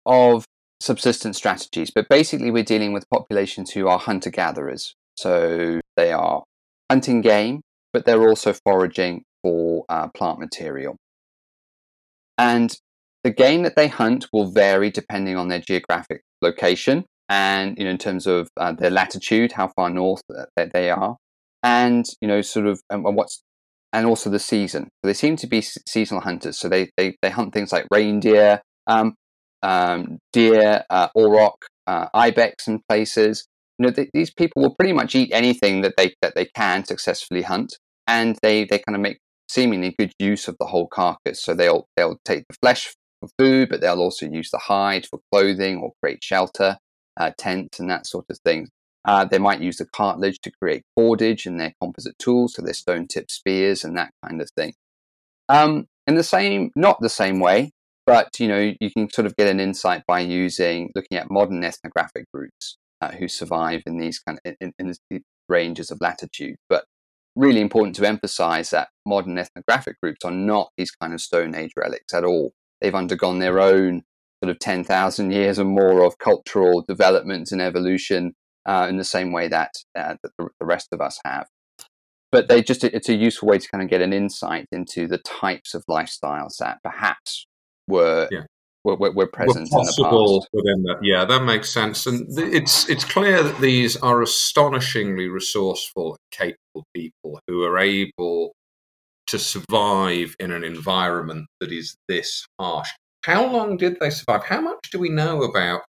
of 0.07 0.45
subsistence 0.81 1.37
strategies, 1.37 1.91
but 1.91 2.09
basically 2.09 2.51
we're 2.51 2.63
dealing 2.63 2.93
with 2.93 3.09
populations 3.11 3.71
who 3.71 3.89
are 3.89 3.99
hunter 3.99 4.31
gatherers. 4.31 4.95
So 5.17 5.81
they 5.97 6.13
are 6.13 6.43
hunting 6.91 7.21
game, 7.21 7.61
but 7.93 8.05
they're 8.05 8.29
also 8.29 8.53
foraging 8.53 9.23
for 9.43 9.85
uh, 9.89 10.09
plant 10.09 10.41
material. 10.41 10.97
And 12.39 12.77
the 13.23 13.31
game 13.31 13.63
that 13.63 13.77
they 13.77 13.89
hunt 13.89 14.27
will 14.33 14.51
vary 14.51 14.91
depending 14.91 15.37
on 15.37 15.49
their 15.49 15.61
geographic 15.61 16.23
location 16.43 17.05
and 17.29 17.79
you 17.79 17.85
know 17.85 17.91
in 17.91 17.99
terms 17.99 18.27
of 18.27 18.49
uh, 18.57 18.73
their 18.73 18.91
latitude, 18.91 19.53
how 19.53 19.69
far 19.69 19.91
north 19.91 20.23
that 20.29 20.73
they 20.73 20.91
are, 20.91 21.17
and 21.63 22.05
you 22.21 22.29
know 22.29 22.43
sort 22.43 22.67
of 22.67 22.81
and 22.91 23.05
what's 23.05 23.43
and 23.93 24.07
also 24.07 24.29
the 24.29 24.39
season. 24.39 24.85
So 24.85 25.09
they 25.09 25.15
seem 25.15 25.37
to 25.37 25.47
be 25.47 25.63
seasonal 25.63 26.23
hunters. 26.23 26.59
So 26.59 26.69
they 26.69 26.91
they, 26.97 27.17
they 27.23 27.31
hunt 27.31 27.55
things 27.55 27.73
like 27.73 27.87
reindeer, 27.91 28.61
um, 28.87 29.15
um, 29.63 30.19
deer, 30.33 30.85
uh, 30.91 31.09
auroch, 31.17 31.63
uh, 31.87 32.09
ibex, 32.13 32.69
in 32.69 32.81
places. 32.89 33.47
You 33.79 33.87
know 33.87 33.93
th- 33.93 34.11
these 34.13 34.33
people 34.33 34.63
will 34.63 34.75
pretty 34.75 34.93
much 34.93 35.15
eat 35.15 35.31
anything 35.33 35.81
that 35.83 35.95
they 35.97 36.15
that 36.23 36.35
they 36.35 36.47
can 36.55 36.85
successfully 36.85 37.43
hunt, 37.43 37.79
and 38.07 38.37
they 38.43 38.65
they 38.65 38.79
kind 38.79 38.97
of 38.97 39.01
make 39.01 39.19
seemingly 39.55 39.95
good 39.97 40.13
use 40.19 40.49
of 40.49 40.57
the 40.59 40.67
whole 40.67 40.89
carcass. 40.89 41.43
So 41.43 41.55
they'll 41.55 41.87
they'll 41.97 42.19
take 42.25 42.45
the 42.49 42.57
flesh 42.61 42.95
for 43.21 43.29
food, 43.39 43.69
but 43.69 43.81
they'll 43.81 44.01
also 44.01 44.27
use 44.27 44.51
the 44.51 44.59
hide 44.59 45.07
for 45.07 45.21
clothing 45.33 45.79
or 45.79 45.93
create 46.03 46.23
shelter 46.23 46.79
uh, 47.17 47.31
tents 47.39 47.79
and 47.79 47.89
that 47.89 48.07
sort 48.07 48.27
of 48.29 48.39
thing. 48.45 48.69
Uh, 49.05 49.25
they 49.25 49.39
might 49.39 49.61
use 49.61 49.77
the 49.77 49.87
cartilage 49.87 50.41
to 50.41 50.51
create 50.61 50.83
cordage 50.99 51.47
in 51.47 51.59
their 51.59 51.75
composite 51.81 52.19
tools, 52.19 52.55
so 52.55 52.63
their 52.63 52.75
stone 52.75 53.07
tipped 53.07 53.31
spears 53.31 53.85
and 53.85 53.97
that 53.97 54.11
kind 54.25 54.41
of 54.41 54.51
thing. 54.57 54.73
Um, 55.49 55.87
in 56.07 56.15
the 56.15 56.25
same, 56.25 56.71
not 56.75 57.01
the 57.01 57.11
same 57.11 57.39
way, 57.39 57.73
but 58.07 58.29
you 58.41 58.49
know, 58.49 58.73
you 58.81 58.91
can 58.91 59.11
sort 59.11 59.27
of 59.27 59.37
get 59.37 59.49
an 59.49 59.61
insight 59.61 60.05
by 60.07 60.21
using 60.21 60.91
looking 60.95 61.19
at 61.19 61.31
modern 61.31 61.63
ethnographic 61.63 62.25
groups 62.33 62.79
uh, 63.01 63.13
who 63.13 63.29
survive 63.29 63.83
in 63.87 63.99
these 63.99 64.19
kind 64.19 64.39
of 64.45 64.55
in, 64.61 64.73
in 64.79 64.87
these 65.11 65.23
ranges 65.49 65.91
of 65.91 65.99
latitude. 66.01 66.57
But 66.69 66.85
really 67.37 67.61
important 67.61 67.97
to 67.97 68.07
emphasize 68.07 68.71
that 68.71 68.89
modern 69.07 69.39
ethnographic 69.39 70.01
groups 70.01 70.25
are 70.25 70.31
not 70.31 70.71
these 70.77 70.91
kind 70.91 71.13
of 71.13 71.21
Stone 71.21 71.55
Age 71.55 71.73
relics 71.77 72.15
at 72.15 72.25
all. 72.25 72.53
They've 72.81 72.95
undergone 72.95 73.39
their 73.39 73.61
own 73.61 74.03
sort 74.43 74.51
of 74.51 74.59
10,000 74.59 75.31
years 75.31 75.59
or 75.59 75.65
more 75.65 76.05
of 76.05 76.19
cultural 76.19 76.85
development 76.87 77.51
and 77.51 77.61
evolution 77.61 78.35
uh, 78.67 78.87
in 78.89 78.97
the 78.97 79.05
same 79.05 79.33
way 79.33 79.49
that, 79.49 79.73
uh, 79.97 80.17
that 80.23 80.33
the, 80.39 80.49
the 80.61 80.67
rest 80.67 80.89
of 80.93 81.01
us 81.01 81.19
have. 81.25 81.47
But 82.31 82.49
they 82.49 82.63
just 82.63 82.83
it's 82.83 83.09
a 83.09 83.15
useful 83.15 83.49
way 83.49 83.59
to 83.59 83.69
kind 83.69 83.83
of 83.83 83.89
get 83.89 84.03
an 84.03 84.13
insight 84.13 84.67
into 84.73 85.07
the 85.07 85.19
types 85.19 85.73
of 85.73 85.85
lifestyles 85.89 86.57
that 86.59 86.83
perhaps 86.83 87.47
were 87.87 88.29
yeah 88.33 88.47
were, 88.85 89.27
present 89.27 89.69
were 89.73 89.79
possible 89.79 90.47
within 90.53 90.83
that. 90.83 90.99
Yeah, 91.03 91.25
that 91.25 91.45
makes 91.45 91.73
sense, 91.73 92.07
and 92.07 92.27
it's 92.39 92.89
it's 92.89 93.05
clear 93.05 93.43
that 93.43 93.61
these 93.61 93.97
are 93.97 94.21
astonishingly 94.21 95.29
resourceful, 95.29 96.19
capable 96.31 96.59
people 96.95 97.41
who 97.47 97.63
are 97.65 97.79
able 97.79 98.53
to 99.27 99.39
survive 99.39 100.35
in 100.39 100.51
an 100.51 100.65
environment 100.65 101.47
that 101.61 101.73
is 101.73 101.97
this 102.09 102.47
harsh. 102.59 102.91
How 103.25 103.47
long 103.51 103.77
did 103.77 103.99
they 104.01 104.11
survive? 104.11 104.45
How 104.45 104.61
much 104.61 104.91
do 104.91 104.99
we 104.99 105.09
know 105.09 105.43
about? 105.43 105.83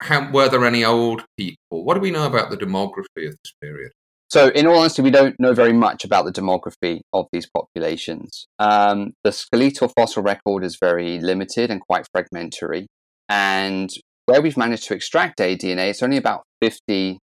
How 0.00 0.30
were 0.30 0.48
there 0.48 0.64
any 0.64 0.84
old 0.84 1.24
people? 1.36 1.84
What 1.84 1.94
do 1.94 2.00
we 2.00 2.10
know 2.10 2.26
about 2.26 2.50
the 2.50 2.56
demography 2.56 3.28
of 3.28 3.36
this 3.44 3.52
period? 3.60 3.92
So, 4.30 4.48
in 4.48 4.66
all 4.66 4.78
honesty, 4.78 5.02
we 5.02 5.10
don't 5.10 5.38
know 5.38 5.52
very 5.52 5.74
much 5.74 6.06
about 6.06 6.24
the 6.24 6.32
demography 6.32 7.02
of 7.12 7.26
these 7.32 7.46
populations. 7.54 8.46
Um, 8.58 9.12
the 9.24 9.30
skeletal 9.30 9.88
fossil 9.88 10.22
record 10.22 10.64
is 10.64 10.78
very 10.80 11.20
limited 11.20 11.70
and 11.70 11.82
quite 11.82 12.06
fragmentary. 12.10 12.86
And 13.28 13.90
where 14.24 14.40
we've 14.40 14.56
managed 14.56 14.84
to 14.84 14.94
extract 14.94 15.38
aDNA, 15.38 15.90
it's 15.90 16.02
only 16.02 16.16
about 16.16 16.44
50, 16.62 17.18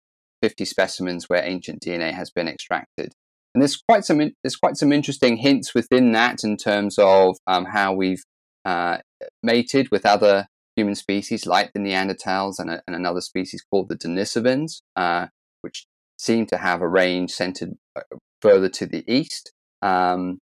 50 0.46 0.64
specimens 0.64 1.28
where 1.28 1.44
ancient 1.44 1.82
DNA 1.82 2.14
has 2.14 2.30
been 2.30 2.48
extracted. 2.48 3.14
And 3.56 3.64
there's 3.64 3.78
quite 3.78 4.06
some 4.06 4.20
there's 4.44 4.56
quite 4.56 4.78
some 4.78 4.92
interesting 4.92 5.38
hints 5.38 5.74
within 5.74 6.12
that 6.12 6.44
in 6.44 6.56
terms 6.56 7.00
of 7.00 7.38
um, 7.48 7.66
how 7.66 7.94
we've 7.94 8.22
uh, 8.64 9.00
mated 9.42 9.90
with 9.90 10.06
other 10.06 10.46
human 10.76 10.94
species 10.94 11.48
like 11.48 11.72
the 11.74 11.80
Neanderthals 11.80 12.60
and, 12.60 12.70
a, 12.70 12.84
and 12.86 12.96
another 12.96 13.22
species 13.22 13.66
called 13.72 13.90
the 13.90 13.98
Denisovans, 13.98 14.82
uh, 14.96 15.28
which 15.62 15.88
seem 16.20 16.46
to 16.46 16.58
have 16.58 16.82
a 16.82 16.88
range 16.88 17.32
centered 17.32 17.72
uh, 17.96 18.02
further 18.40 18.70
to 18.70 18.86
the 18.86 19.04
east, 19.12 19.52
um, 19.82 20.38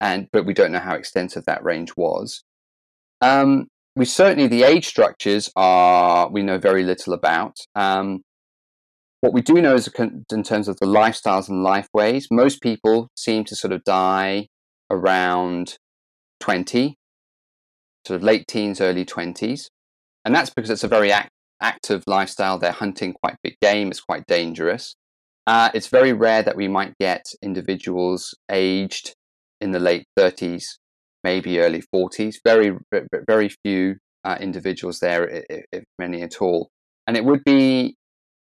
and 0.00 0.28
but 0.32 0.46
we 0.46 0.54
don't 0.54 0.72
know 0.72 0.78
how 0.78 0.94
extensive 0.94 1.44
that 1.44 1.62
range 1.62 1.92
was. 1.94 2.42
Um, 3.20 3.66
we 3.96 4.06
certainly 4.06 4.46
the 4.46 4.62
age 4.62 4.86
structures 4.86 5.50
are 5.56 6.30
we 6.30 6.42
know 6.42 6.56
very 6.56 6.84
little 6.84 7.12
about. 7.12 7.58
Um, 7.74 8.22
what 9.24 9.32
we 9.32 9.40
do 9.40 9.54
know 9.54 9.74
is 9.74 9.88
in 10.30 10.42
terms 10.42 10.68
of 10.68 10.78
the 10.80 10.86
lifestyles 10.86 11.48
and 11.48 11.62
life 11.62 11.88
ways, 11.94 12.28
most 12.30 12.60
people 12.60 13.08
seem 13.16 13.42
to 13.44 13.56
sort 13.56 13.72
of 13.72 13.82
die 13.84 14.48
around 14.90 15.78
20, 16.40 16.94
sort 18.06 18.16
of 18.18 18.22
late 18.22 18.46
teens, 18.46 18.82
early 18.82 19.06
20s. 19.06 19.68
And 20.26 20.34
that's 20.34 20.50
because 20.50 20.68
it's 20.68 20.84
a 20.84 20.88
very 20.88 21.10
act- 21.10 21.30
active 21.62 22.04
lifestyle. 22.06 22.58
They're 22.58 22.70
hunting 22.72 23.14
quite 23.14 23.36
big 23.42 23.56
game. 23.62 23.88
It's 23.90 24.02
quite 24.02 24.26
dangerous. 24.26 24.94
Uh, 25.46 25.70
it's 25.72 25.88
very 25.88 26.12
rare 26.12 26.42
that 26.42 26.56
we 26.56 26.68
might 26.68 26.92
get 27.00 27.24
individuals 27.40 28.34
aged 28.50 29.14
in 29.58 29.70
the 29.70 29.80
late 29.80 30.04
30s, 30.18 30.64
maybe 31.22 31.60
early 31.60 31.82
40s. 31.94 32.36
Very, 32.44 32.76
very 33.26 33.48
few 33.64 33.96
uh, 34.22 34.36
individuals 34.38 34.98
there, 34.98 35.44
if 35.48 35.84
many 35.98 36.20
at 36.20 36.42
all. 36.42 36.68
And 37.06 37.16
it 37.16 37.24
would 37.24 37.42
be, 37.42 37.96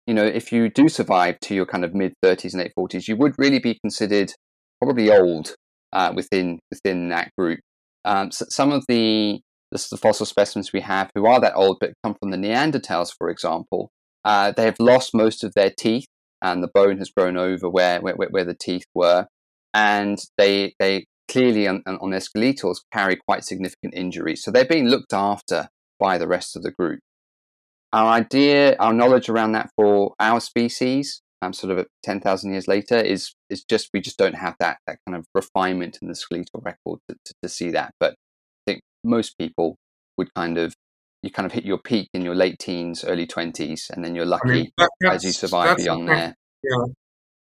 you 0.06 0.14
know, 0.14 0.24
if 0.24 0.52
you 0.52 0.68
do 0.68 0.88
survive 0.88 1.38
to 1.40 1.54
your 1.54 1.66
kind 1.66 1.84
of 1.84 1.94
mid 1.94 2.14
30s 2.24 2.52
and 2.52 2.62
late 2.62 2.72
40s, 2.78 3.08
you 3.08 3.16
would 3.16 3.34
really 3.38 3.58
be 3.58 3.78
considered 3.80 4.32
probably 4.80 5.10
old 5.10 5.54
uh, 5.92 6.12
within 6.14 6.58
within 6.70 7.08
that 7.10 7.30
group. 7.36 7.60
Um, 8.04 8.32
so 8.32 8.46
some 8.48 8.72
of 8.72 8.84
the 8.88 9.40
is 9.72 9.88
the 9.88 9.96
fossil 9.96 10.26
specimens 10.26 10.72
we 10.72 10.80
have 10.80 11.10
who 11.14 11.26
are 11.26 11.40
that 11.40 11.54
old 11.54 11.78
but 11.80 11.92
come 12.04 12.14
from 12.14 12.30
the 12.30 12.36
Neanderthals, 12.36 13.10
for 13.16 13.30
example. 13.30 13.90
Uh, 14.24 14.52
they 14.52 14.64
have 14.64 14.76
lost 14.78 15.14
most 15.14 15.42
of 15.42 15.52
their 15.54 15.70
teeth 15.76 16.06
and 16.42 16.62
the 16.62 16.70
bone 16.72 16.98
has 16.98 17.10
grown 17.10 17.36
over 17.36 17.68
where, 17.68 18.00
where, 18.00 18.14
where 18.14 18.44
the 18.44 18.54
teeth 18.54 18.84
were. 18.94 19.26
And 19.74 20.18
they, 20.36 20.74
they 20.78 21.06
clearly 21.30 21.66
on, 21.66 21.82
on 21.86 22.10
their 22.10 22.20
skeletals 22.20 22.82
carry 22.92 23.16
quite 23.16 23.44
significant 23.44 23.94
injuries. 23.94 24.42
So 24.42 24.50
they're 24.50 24.64
being 24.64 24.88
looked 24.88 25.14
after 25.14 25.68
by 25.98 26.18
the 26.18 26.28
rest 26.28 26.56
of 26.56 26.62
the 26.62 26.72
group. 26.72 27.00
Our 27.92 28.10
idea, 28.10 28.76
our 28.78 28.92
knowledge 28.92 29.28
around 29.28 29.52
that 29.52 29.70
for 29.76 30.14
our 30.18 30.40
species, 30.40 31.20
um, 31.42 31.52
sort 31.52 31.76
of 31.76 31.86
10,000 32.04 32.52
years 32.52 32.68
later, 32.68 32.96
is, 32.96 33.34
is 33.50 33.64
just, 33.64 33.90
we 33.92 34.00
just 34.00 34.18
don't 34.18 34.34
have 34.34 34.54
that, 34.60 34.78
that 34.86 34.98
kind 35.06 35.16
of 35.16 35.26
refinement 35.34 35.98
in 36.00 36.08
the 36.08 36.14
skeletal 36.14 36.62
record 36.62 37.00
to, 37.08 37.16
to, 37.24 37.34
to 37.42 37.48
see 37.48 37.70
that. 37.70 37.92
But 38.00 38.12
I 38.12 38.72
think 38.72 38.80
most 39.04 39.36
people 39.38 39.76
would 40.16 40.32
kind 40.34 40.58
of 40.58 40.74
you 41.22 41.30
kind 41.30 41.46
of 41.46 41.52
hit 41.52 41.64
your 41.64 41.78
peak 41.78 42.08
in 42.14 42.22
your 42.22 42.34
late 42.34 42.58
teens, 42.58 43.04
early 43.04 43.26
twenties, 43.26 43.90
and 43.94 44.04
then 44.04 44.14
you're 44.14 44.26
lucky 44.26 44.50
I 44.50 44.52
mean, 44.52 44.72
that, 44.78 44.90
as 45.12 45.24
you 45.24 45.32
survive 45.32 45.76
beyond 45.76 46.08
there. 46.08 46.34
Yeah, 46.64 46.84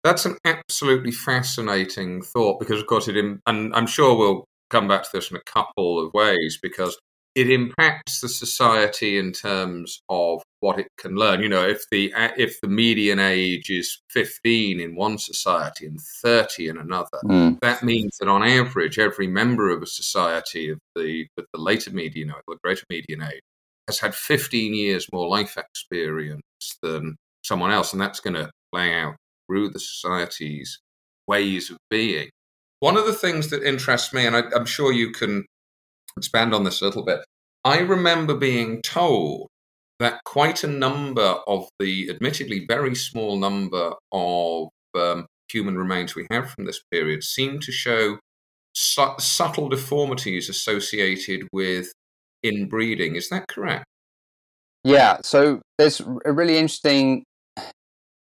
that's 0.04 0.26
an 0.26 0.36
absolutely 0.44 1.10
fascinating 1.10 2.22
thought 2.22 2.60
because, 2.60 2.80
of 2.80 2.86
course, 2.86 3.08
it 3.08 3.16
and 3.16 3.74
I'm 3.74 3.86
sure 3.86 4.16
we'll 4.16 4.44
come 4.70 4.86
back 4.86 5.02
to 5.02 5.08
this 5.12 5.30
in 5.30 5.36
a 5.36 5.42
couple 5.42 6.04
of 6.04 6.12
ways 6.14 6.58
because 6.62 6.98
it 7.34 7.50
impacts 7.50 8.20
the 8.20 8.28
society 8.28 9.18
in 9.18 9.32
terms 9.32 10.00
of 10.08 10.42
what 10.60 10.78
it 10.78 10.86
can 10.98 11.16
learn. 11.16 11.42
You 11.42 11.48
know, 11.48 11.66
if 11.66 11.84
the 11.90 12.12
if 12.36 12.60
the 12.60 12.68
median 12.68 13.18
age 13.18 13.70
is 13.70 14.00
15 14.10 14.80
in 14.80 14.94
one 14.94 15.18
society 15.18 15.86
and 15.86 16.00
30 16.00 16.68
in 16.68 16.78
another, 16.78 17.18
mm. 17.24 17.58
that 17.60 17.82
means 17.82 18.16
that 18.18 18.28
on 18.28 18.42
average, 18.42 18.98
every 18.98 19.26
member 19.26 19.70
of 19.70 19.82
a 19.82 19.86
society 19.86 20.70
of 20.70 20.78
the 20.94 21.26
with 21.36 21.46
the 21.52 21.60
later 21.60 21.90
median 21.90 22.30
age, 22.30 22.36
the 22.46 22.56
greater 22.62 22.84
median 22.88 23.22
age, 23.22 23.42
has 23.88 23.98
had 23.98 24.14
15 24.14 24.72
years 24.72 25.08
more 25.12 25.28
life 25.28 25.56
experience 25.56 26.42
than 26.82 27.16
someone 27.42 27.72
else, 27.72 27.92
and 27.92 28.00
that's 28.00 28.20
going 28.20 28.34
to 28.34 28.50
play 28.72 28.94
out 28.94 29.16
through 29.48 29.70
the 29.70 29.80
society's 29.80 30.78
ways 31.26 31.70
of 31.70 31.78
being. 31.90 32.30
One 32.80 32.96
of 32.96 33.06
the 33.06 33.12
things 33.12 33.50
that 33.50 33.62
interests 33.62 34.12
me, 34.12 34.26
and 34.26 34.36
I, 34.36 34.42
I'm 34.54 34.66
sure 34.66 34.92
you 34.92 35.10
can 35.10 35.44
expand 36.16 36.54
on 36.54 36.64
this 36.64 36.80
a 36.80 36.84
little 36.84 37.04
bit. 37.04 37.20
I 37.64 37.78
remember 37.78 38.34
being 38.34 38.82
told 38.82 39.48
that 40.00 40.22
quite 40.24 40.64
a 40.64 40.68
number 40.68 41.36
of 41.46 41.68
the 41.78 42.10
admittedly 42.10 42.66
very 42.68 42.94
small 42.94 43.38
number 43.38 43.94
of 44.12 44.68
um, 44.94 45.26
human 45.50 45.76
remains 45.76 46.14
we 46.14 46.26
have 46.30 46.50
from 46.50 46.66
this 46.66 46.82
period 46.90 47.22
seem 47.22 47.60
to 47.60 47.72
show 47.72 48.18
su- 48.74 49.14
subtle 49.18 49.68
deformities 49.68 50.48
associated 50.48 51.48
with 51.52 51.92
inbreeding. 52.42 53.16
Is 53.16 53.28
that 53.30 53.48
correct? 53.48 53.84
Yeah, 54.82 55.18
so 55.22 55.62
there's 55.78 56.00
a 56.24 56.32
really 56.32 56.58
interesting 56.58 57.24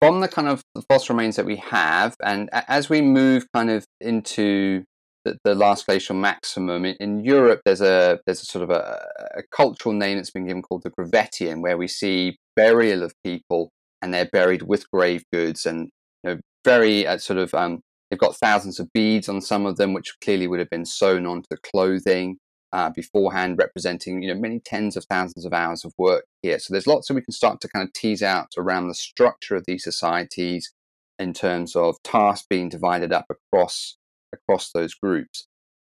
from 0.01 0.21
the 0.21 0.29
kind 0.29 0.49
of 0.49 0.61
fossil 0.87 1.15
remains 1.15 1.37
that 1.37 1.47
we 1.47 1.57
have, 1.57 2.15
and 2.23 2.51
as 2.53 2.91
we 2.91 3.01
move 3.01 3.47
kind 3.55 3.71
of 3.71 3.87
into 4.03 4.85
the, 5.25 5.39
the 5.45 5.55
last 5.55 5.87
glacial 5.87 6.15
maximum. 6.15 6.85
In, 6.85 6.97
in, 7.01 7.25
Europe, 7.25 7.63
there's 7.65 7.81
a 7.81 8.21
there's 8.27 8.43
a 8.43 8.47
sort 8.47 8.65
of 8.65 8.71
a, 8.71 9.07
a, 9.37 9.43
cultural 9.51 9.95
name 9.95 10.17
that's 10.17 10.31
been 10.31 10.47
given 10.47 10.63
called 10.63 10.83
the 10.83 10.91
Gravettian, 10.91 11.63
where 11.63 11.77
we 11.77 11.89
see 11.89 12.39
burial 12.57 13.03
of 13.03 13.13
people 13.25 13.71
and 14.03 14.13
they're 14.13 14.29
buried 14.31 14.63
with 14.63 14.91
grave 14.91 15.25
goods 15.33 15.67
and 15.67 15.89
you 16.23 16.31
know, 16.31 16.41
very 16.65 17.07
uh, 17.07 17.19
sort 17.19 17.39
of 17.39 17.55
um, 17.55 17.81
they've 18.11 18.19
got 18.19 18.37
thousands 18.37 18.79
of 18.79 18.93
beads 18.93 19.29
on 19.29 19.41
some 19.41 19.67
of 19.67 19.77
them, 19.77 19.93
which 19.93 20.15
clearly 20.23 20.47
would 20.47 20.61
have 20.61 20.71
been 20.71 20.87
sewn 20.87 21.27
onto 21.27 21.47
the 21.51 21.59
clothing. 21.59 22.39
Uh, 22.73 22.91
beforehand, 22.91 23.57
representing 23.57 24.21
you 24.21 24.35
know 24.35 24.41
many 24.41 24.59
tens 24.59 24.97
of 24.97 25.05
thousands 25.05 25.45
of 25.45 25.53
hours 25.53 25.85
of 25.85 25.93
work 25.97 26.25
here. 26.43 26.59
So 26.59 26.75
there's 26.75 26.89
lots 26.89 27.07
that 27.07 27.15
we 27.15 27.23
can 27.23 27.31
start 27.31 27.61
to 27.61 27.69
kind 27.69 27.87
of 27.87 27.93
tease 27.93 28.21
out 28.21 28.49
around 28.59 28.89
the 28.89 28.97
structure 28.97 29.55
of 29.55 29.63
these 29.65 29.85
societies 29.85 30.73
in 31.19 31.33
terms 31.33 31.77
of 31.77 32.03
tasks 32.03 32.47
being 32.51 32.69
divided 32.69 33.13
up 33.13 33.27
across 33.31 33.97
across 34.35 34.71
those 34.73 34.95
groups. 34.95 35.47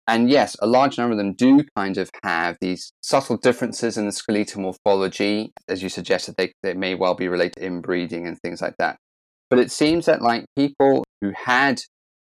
And 0.08 0.30
yes, 0.30 0.56
a 0.60 0.66
large 0.66 0.98
number 0.98 1.12
of 1.12 1.18
them 1.18 1.32
do 1.32 1.64
kind 1.76 1.98
of 1.98 2.10
have 2.22 2.56
these 2.60 2.92
subtle 3.00 3.36
differences 3.36 3.98
in 3.98 4.06
the 4.06 4.12
skeletal 4.12 4.62
morphology. 4.62 5.52
As 5.68 5.82
you 5.82 5.88
suggested, 5.88 6.36
they, 6.38 6.52
they 6.62 6.74
may 6.74 6.94
well 6.94 7.14
be 7.14 7.26
related 7.26 7.54
to 7.56 7.66
inbreeding 7.66 8.26
and 8.26 8.38
things 8.40 8.62
like 8.62 8.76
that. 8.78 8.98
But 9.50 9.58
it 9.58 9.72
seems 9.72 10.06
that 10.06 10.22
like 10.22 10.44
people 10.56 11.04
who 11.20 11.32
had 11.34 11.80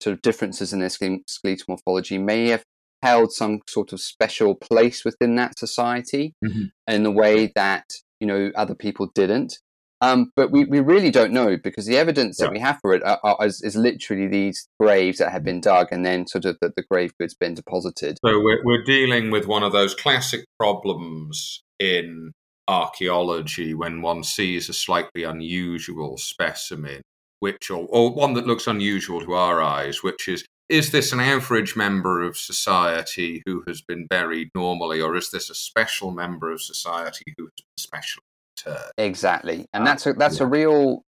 sort 0.02 0.14
of 0.14 0.22
differences 0.22 0.72
in 0.72 0.80
their 0.80 0.90
skeletal 0.90 1.64
morphology 1.68 2.18
may 2.18 2.48
have 2.48 2.62
held 3.02 3.32
some 3.32 3.60
sort 3.68 3.92
of 3.92 4.00
special 4.00 4.54
place 4.54 5.04
within 5.04 5.36
that 5.36 5.58
society 5.58 6.34
mm-hmm. 6.44 6.64
in 6.88 7.02
the 7.02 7.10
way 7.10 7.52
that 7.54 7.84
you 8.20 8.26
know 8.26 8.50
other 8.54 8.74
people 8.74 9.10
didn't 9.14 9.58
um, 10.00 10.30
but 10.36 10.50
we, 10.50 10.64
we 10.64 10.80
really 10.80 11.10
don't 11.10 11.32
know 11.32 11.56
because 11.56 11.86
the 11.86 11.96
evidence 11.96 12.38
yeah. 12.38 12.46
that 12.46 12.52
we 12.52 12.58
have 12.58 12.78
for 12.82 12.94
it 12.94 13.02
are, 13.02 13.18
are, 13.22 13.46
is, 13.46 13.62
is, 13.62 13.76
literally 13.76 14.26
these 14.26 14.68
graves 14.78 15.18
that 15.18 15.32
have 15.32 15.42
been 15.42 15.60
dug 15.60 15.88
and 15.90 16.04
then 16.04 16.26
sort 16.26 16.44
of 16.44 16.58
the, 16.60 16.70
the 16.76 16.84
grave 16.90 17.12
goods 17.18 17.34
been 17.34 17.54
deposited. 17.54 18.18
So 18.24 18.40
we're, 18.42 18.62
we're 18.62 18.84
dealing 18.84 19.30
with 19.30 19.46
one 19.46 19.62
of 19.62 19.72
those 19.72 19.94
classic 19.94 20.44
problems 20.58 21.62
in 21.78 22.32
archaeology 22.68 23.72
when 23.72 24.02
one 24.02 24.22
sees 24.22 24.68
a 24.68 24.74
slightly 24.74 25.22
unusual 25.22 26.18
specimen, 26.18 27.00
which 27.40 27.70
or, 27.70 27.86
or 27.88 28.12
one 28.12 28.34
that 28.34 28.46
looks 28.46 28.66
unusual 28.66 29.20
to 29.22 29.32
our 29.32 29.62
eyes, 29.62 30.02
which 30.02 30.28
is 30.28 30.44
is 30.68 30.90
this 30.90 31.12
an 31.12 31.20
average 31.20 31.76
member 31.76 32.24
of 32.24 32.36
society 32.36 33.40
who 33.46 33.62
has 33.68 33.80
been 33.80 34.04
buried 34.08 34.48
normally, 34.52 35.00
or 35.00 35.14
is 35.14 35.30
this 35.30 35.48
a 35.48 35.54
special 35.54 36.10
member 36.10 36.50
of 36.50 36.60
society 36.60 37.32
who 37.38 37.44
has 37.44 37.52
been 37.56 37.78
special 37.78 38.22
turd. 38.56 38.90
Exactly, 38.98 39.66
and 39.72 39.86
that's 39.86 40.06
a 40.06 40.12
that's 40.12 40.40
a 40.40 40.46
real 40.46 41.02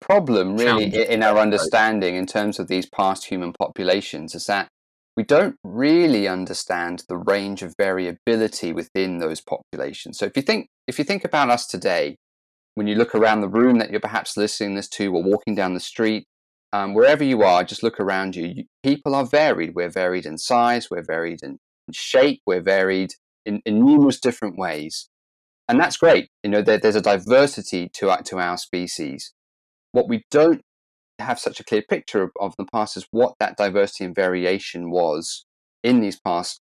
problem, 0.00 0.56
really, 0.56 0.86
in 1.08 1.22
our 1.22 1.38
understanding 1.38 2.14
in 2.14 2.26
terms 2.26 2.58
of 2.58 2.68
these 2.68 2.86
past 2.86 3.26
human 3.26 3.52
populations. 3.52 4.34
Is 4.34 4.46
that 4.46 4.68
we 5.16 5.24
don't 5.24 5.56
really 5.64 6.28
understand 6.28 7.04
the 7.08 7.16
range 7.16 7.62
of 7.62 7.74
variability 7.76 8.72
within 8.72 9.18
those 9.18 9.40
populations. 9.40 10.18
So 10.18 10.26
if 10.26 10.36
you 10.36 10.42
think 10.42 10.68
if 10.86 10.98
you 10.98 11.04
think 11.04 11.24
about 11.24 11.50
us 11.50 11.66
today, 11.66 12.16
when 12.74 12.86
you 12.86 12.94
look 12.94 13.14
around 13.14 13.40
the 13.40 13.48
room 13.48 13.78
that 13.78 13.90
you're 13.90 13.98
perhaps 13.98 14.36
listening 14.36 14.76
this 14.76 14.88
to, 14.90 15.12
or 15.12 15.22
walking 15.22 15.56
down 15.56 15.74
the 15.74 15.80
street, 15.80 16.24
um, 16.72 16.94
wherever 16.94 17.24
you 17.24 17.42
are, 17.42 17.64
just 17.64 17.82
look 17.82 17.98
around 17.98 18.36
you. 18.36 18.46
you. 18.46 18.64
People 18.84 19.14
are 19.14 19.26
varied. 19.26 19.74
We're 19.74 19.90
varied 19.90 20.26
in 20.26 20.38
size. 20.38 20.88
We're 20.90 21.04
varied 21.04 21.40
in, 21.42 21.58
in 21.88 21.92
shape. 21.92 22.40
We're 22.46 22.62
varied 22.62 23.14
in, 23.44 23.60
in, 23.64 23.84
numerous 23.84 24.20
different 24.20 24.58
ways, 24.58 25.08
and 25.68 25.78
that's 25.78 25.96
great. 25.96 26.28
You 26.42 26.50
know, 26.50 26.62
there, 26.62 26.78
there's 26.78 26.96
a 26.96 27.00
diversity 27.00 27.90
to 27.94 28.16
to 28.24 28.38
our 28.38 28.56
species. 28.56 29.32
What 29.92 30.08
we 30.08 30.24
don't 30.30 30.62
have 31.18 31.38
such 31.38 31.60
a 31.60 31.64
clear 31.64 31.82
picture 31.82 32.22
of, 32.22 32.30
of 32.40 32.54
the 32.58 32.66
past 32.72 32.96
is 32.96 33.06
what 33.10 33.34
that 33.40 33.56
diversity 33.56 34.04
and 34.04 34.14
variation 34.14 34.90
was 34.90 35.44
in 35.82 36.00
these 36.00 36.20
past 36.20 36.60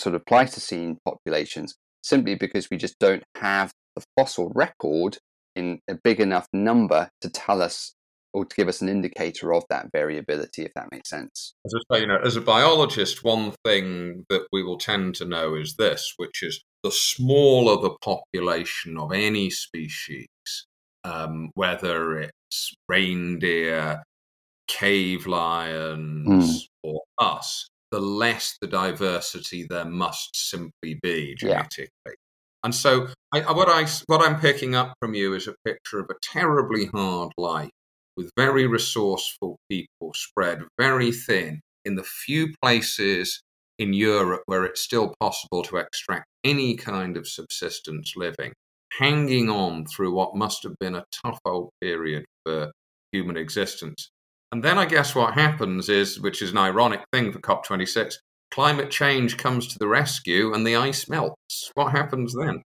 sort 0.00 0.14
of 0.14 0.24
Pleistocene 0.26 0.98
populations, 1.04 1.74
simply 2.02 2.34
because 2.34 2.68
we 2.70 2.76
just 2.76 2.98
don't 2.98 3.24
have 3.36 3.72
the 3.96 4.04
fossil 4.16 4.50
record 4.54 5.18
in 5.56 5.80
a 5.88 5.94
big 5.94 6.20
enough 6.20 6.46
number 6.52 7.10
to 7.20 7.28
tell 7.28 7.60
us 7.60 7.94
or 8.32 8.44
to 8.44 8.56
give 8.56 8.68
us 8.68 8.80
an 8.80 8.88
indicator 8.88 9.52
of 9.52 9.64
that 9.70 9.88
variability, 9.92 10.62
if 10.62 10.72
that 10.74 10.88
makes 10.92 11.08
sense. 11.08 11.54
As 11.64 11.72
say, 11.92 12.00
you 12.02 12.06
know, 12.06 12.18
as 12.22 12.36
a 12.36 12.40
biologist, 12.40 13.24
one 13.24 13.52
thing 13.64 14.26
that 14.28 14.46
we 14.52 14.62
will 14.62 14.78
tend 14.78 15.14
to 15.16 15.24
know 15.24 15.54
is 15.54 15.76
this, 15.76 16.12
which 16.16 16.42
is 16.42 16.62
the 16.82 16.90
smaller 16.92 17.80
the 17.80 17.96
population 18.02 18.98
of 18.98 19.12
any 19.12 19.50
species, 19.50 20.28
um, 21.04 21.50
whether 21.54 22.18
it's 22.20 22.74
reindeer, 22.88 24.02
cave 24.68 25.26
lions, 25.26 26.28
mm. 26.28 26.68
or 26.82 27.02
us, 27.18 27.68
the 27.90 28.00
less 28.00 28.56
the 28.60 28.66
diversity 28.66 29.66
there 29.68 29.84
must 29.84 30.30
simply 30.34 30.98
be 31.02 31.34
genetically. 31.36 31.88
Yeah. 32.06 32.12
And 32.64 32.74
so, 32.74 33.08
I, 33.32 33.52
what 33.52 33.68
I 33.68 33.86
what 34.06 34.20
I'm 34.20 34.40
picking 34.40 34.74
up 34.74 34.94
from 35.00 35.14
you 35.14 35.34
is 35.34 35.46
a 35.46 35.54
picture 35.64 36.00
of 36.00 36.10
a 36.10 36.18
terribly 36.22 36.86
hard 36.86 37.32
life 37.38 37.70
with 38.16 38.32
very 38.36 38.66
resourceful 38.66 39.58
people 39.70 40.12
spread 40.12 40.62
very 40.76 41.12
thin 41.12 41.60
in 41.84 41.94
the 41.94 42.02
few 42.02 42.52
places 42.60 43.40
in 43.78 43.92
Europe 43.92 44.42
where 44.46 44.64
it's 44.64 44.80
still 44.80 45.14
possible 45.20 45.62
to 45.64 45.76
extract 45.76 46.26
any 46.44 46.76
kind 46.76 47.16
of 47.16 47.26
subsistence 47.26 48.14
living 48.16 48.52
hanging 48.98 49.50
on 49.50 49.84
through 49.86 50.12
what 50.14 50.34
must 50.34 50.62
have 50.62 50.78
been 50.78 50.94
a 50.94 51.04
tough 51.24 51.38
old 51.44 51.70
period 51.80 52.24
for 52.44 52.72
human 53.12 53.36
existence. 53.36 54.10
And 54.50 54.62
then 54.62 54.78
I 54.78 54.86
guess 54.86 55.14
what 55.14 55.34
happens 55.34 55.88
is, 55.88 56.20
which 56.20 56.40
is 56.40 56.52
an 56.52 56.58
ironic 56.58 57.04
thing 57.12 57.32
for 57.32 57.38
COP26, 57.40 58.14
climate 58.50 58.90
change 58.90 59.36
comes 59.36 59.66
to 59.68 59.78
the 59.78 59.88
rescue 59.88 60.54
and 60.54 60.66
the 60.66 60.76
ice 60.76 61.08
melts. 61.08 61.70
What 61.74 61.92
happens 61.92 62.34
then? 62.34 62.62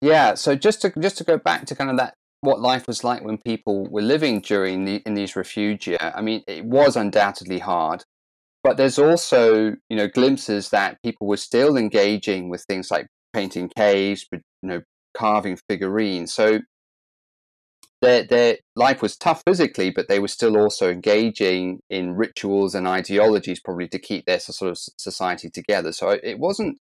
Yeah, 0.00 0.34
so 0.34 0.54
just 0.54 0.82
to 0.82 0.92
just 1.00 1.18
to 1.18 1.24
go 1.24 1.38
back 1.38 1.66
to 1.66 1.74
kind 1.74 1.90
of 1.90 1.96
that 1.96 2.14
what 2.40 2.60
life 2.60 2.86
was 2.86 3.02
like 3.02 3.24
when 3.24 3.38
people 3.38 3.88
were 3.88 4.02
living 4.02 4.40
during 4.40 4.84
the 4.84 5.02
in 5.06 5.14
these 5.14 5.32
refugia. 5.32 6.12
I 6.14 6.20
mean, 6.20 6.44
it 6.46 6.64
was 6.64 6.94
undoubtedly 6.94 7.58
hard, 7.58 8.04
but 8.64 8.78
there's 8.78 8.98
also 8.98 9.76
you 9.88 9.96
know 9.96 10.08
glimpses 10.08 10.70
that 10.70 10.98
people 11.04 11.28
were 11.28 11.36
still 11.36 11.76
engaging 11.76 12.48
with 12.48 12.62
things 12.62 12.90
like 12.90 13.06
painting 13.34 13.70
caves, 13.76 14.26
you 14.32 14.40
know, 14.62 14.80
carving 15.14 15.58
figurines. 15.68 16.32
So 16.32 16.60
their 18.00 18.24
their 18.24 18.56
life 18.74 19.02
was 19.02 19.16
tough 19.16 19.42
physically, 19.46 19.90
but 19.90 20.08
they 20.08 20.18
were 20.18 20.28
still 20.28 20.56
also 20.56 20.90
engaging 20.90 21.80
in 21.90 22.14
rituals 22.14 22.74
and 22.74 22.88
ideologies, 22.88 23.60
probably 23.60 23.88
to 23.88 23.98
keep 23.98 24.24
their 24.24 24.40
sort 24.40 24.70
of 24.70 24.78
society 24.98 25.50
together. 25.50 25.92
So 25.92 26.10
it 26.10 26.38
wasn't 26.38 26.78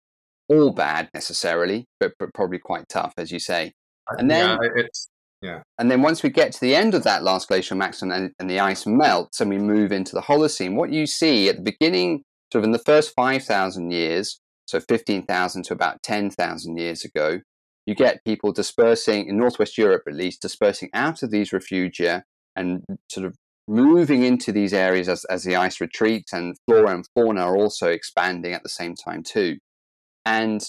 all 0.48 0.72
bad 0.72 1.08
necessarily, 1.14 1.86
but, 2.00 2.12
but 2.18 2.34
probably 2.34 2.58
quite 2.58 2.88
tough, 2.88 3.14
as 3.16 3.30
you 3.30 3.38
say. 3.38 3.72
And 4.18 4.30
then 4.30 4.58
yeah, 4.60 4.68
it's 4.76 5.08
yeah. 5.42 5.62
And 5.78 5.90
then 5.90 6.02
once 6.02 6.22
we 6.22 6.28
get 6.28 6.52
to 6.52 6.60
the 6.60 6.74
end 6.74 6.94
of 6.94 7.02
that 7.04 7.22
last 7.22 7.48
glacial 7.48 7.76
maximum 7.76 8.12
and, 8.12 8.32
and 8.38 8.50
the 8.50 8.60
ice 8.60 8.86
melts 8.86 9.40
and 9.40 9.48
we 9.48 9.58
move 9.58 9.90
into 9.90 10.14
the 10.14 10.22
Holocene, 10.22 10.74
what 10.74 10.92
you 10.92 11.06
see 11.06 11.48
at 11.48 11.56
the 11.56 11.62
beginning, 11.62 12.24
sort 12.52 12.62
of 12.62 12.66
in 12.66 12.72
the 12.72 12.78
first 12.78 13.14
5,000 13.14 13.90
years, 13.90 14.40
so 14.66 14.80
15,000 14.80 15.64
to 15.64 15.72
about 15.72 16.02
10,000 16.02 16.76
years 16.76 17.04
ago, 17.04 17.40
you 17.86 17.94
get 17.94 18.24
people 18.24 18.52
dispersing 18.52 19.26
in 19.26 19.38
Northwest 19.38 19.78
Europe, 19.78 20.02
at 20.06 20.14
least, 20.14 20.42
dispersing 20.42 20.90
out 20.92 21.22
of 21.22 21.30
these 21.30 21.50
refugia 21.50 22.22
and 22.54 22.84
sort 23.10 23.26
of 23.26 23.34
moving 23.66 24.22
into 24.22 24.52
these 24.52 24.74
areas 24.74 25.08
as, 25.08 25.24
as 25.26 25.44
the 25.44 25.56
ice 25.56 25.80
retreats, 25.80 26.32
and 26.32 26.56
flora 26.66 26.94
and 26.94 27.06
fauna 27.14 27.40
are 27.40 27.56
also 27.56 27.88
expanding 27.88 28.52
at 28.52 28.62
the 28.62 28.68
same 28.68 28.94
time 28.94 29.22
too. 29.22 29.56
And 30.26 30.62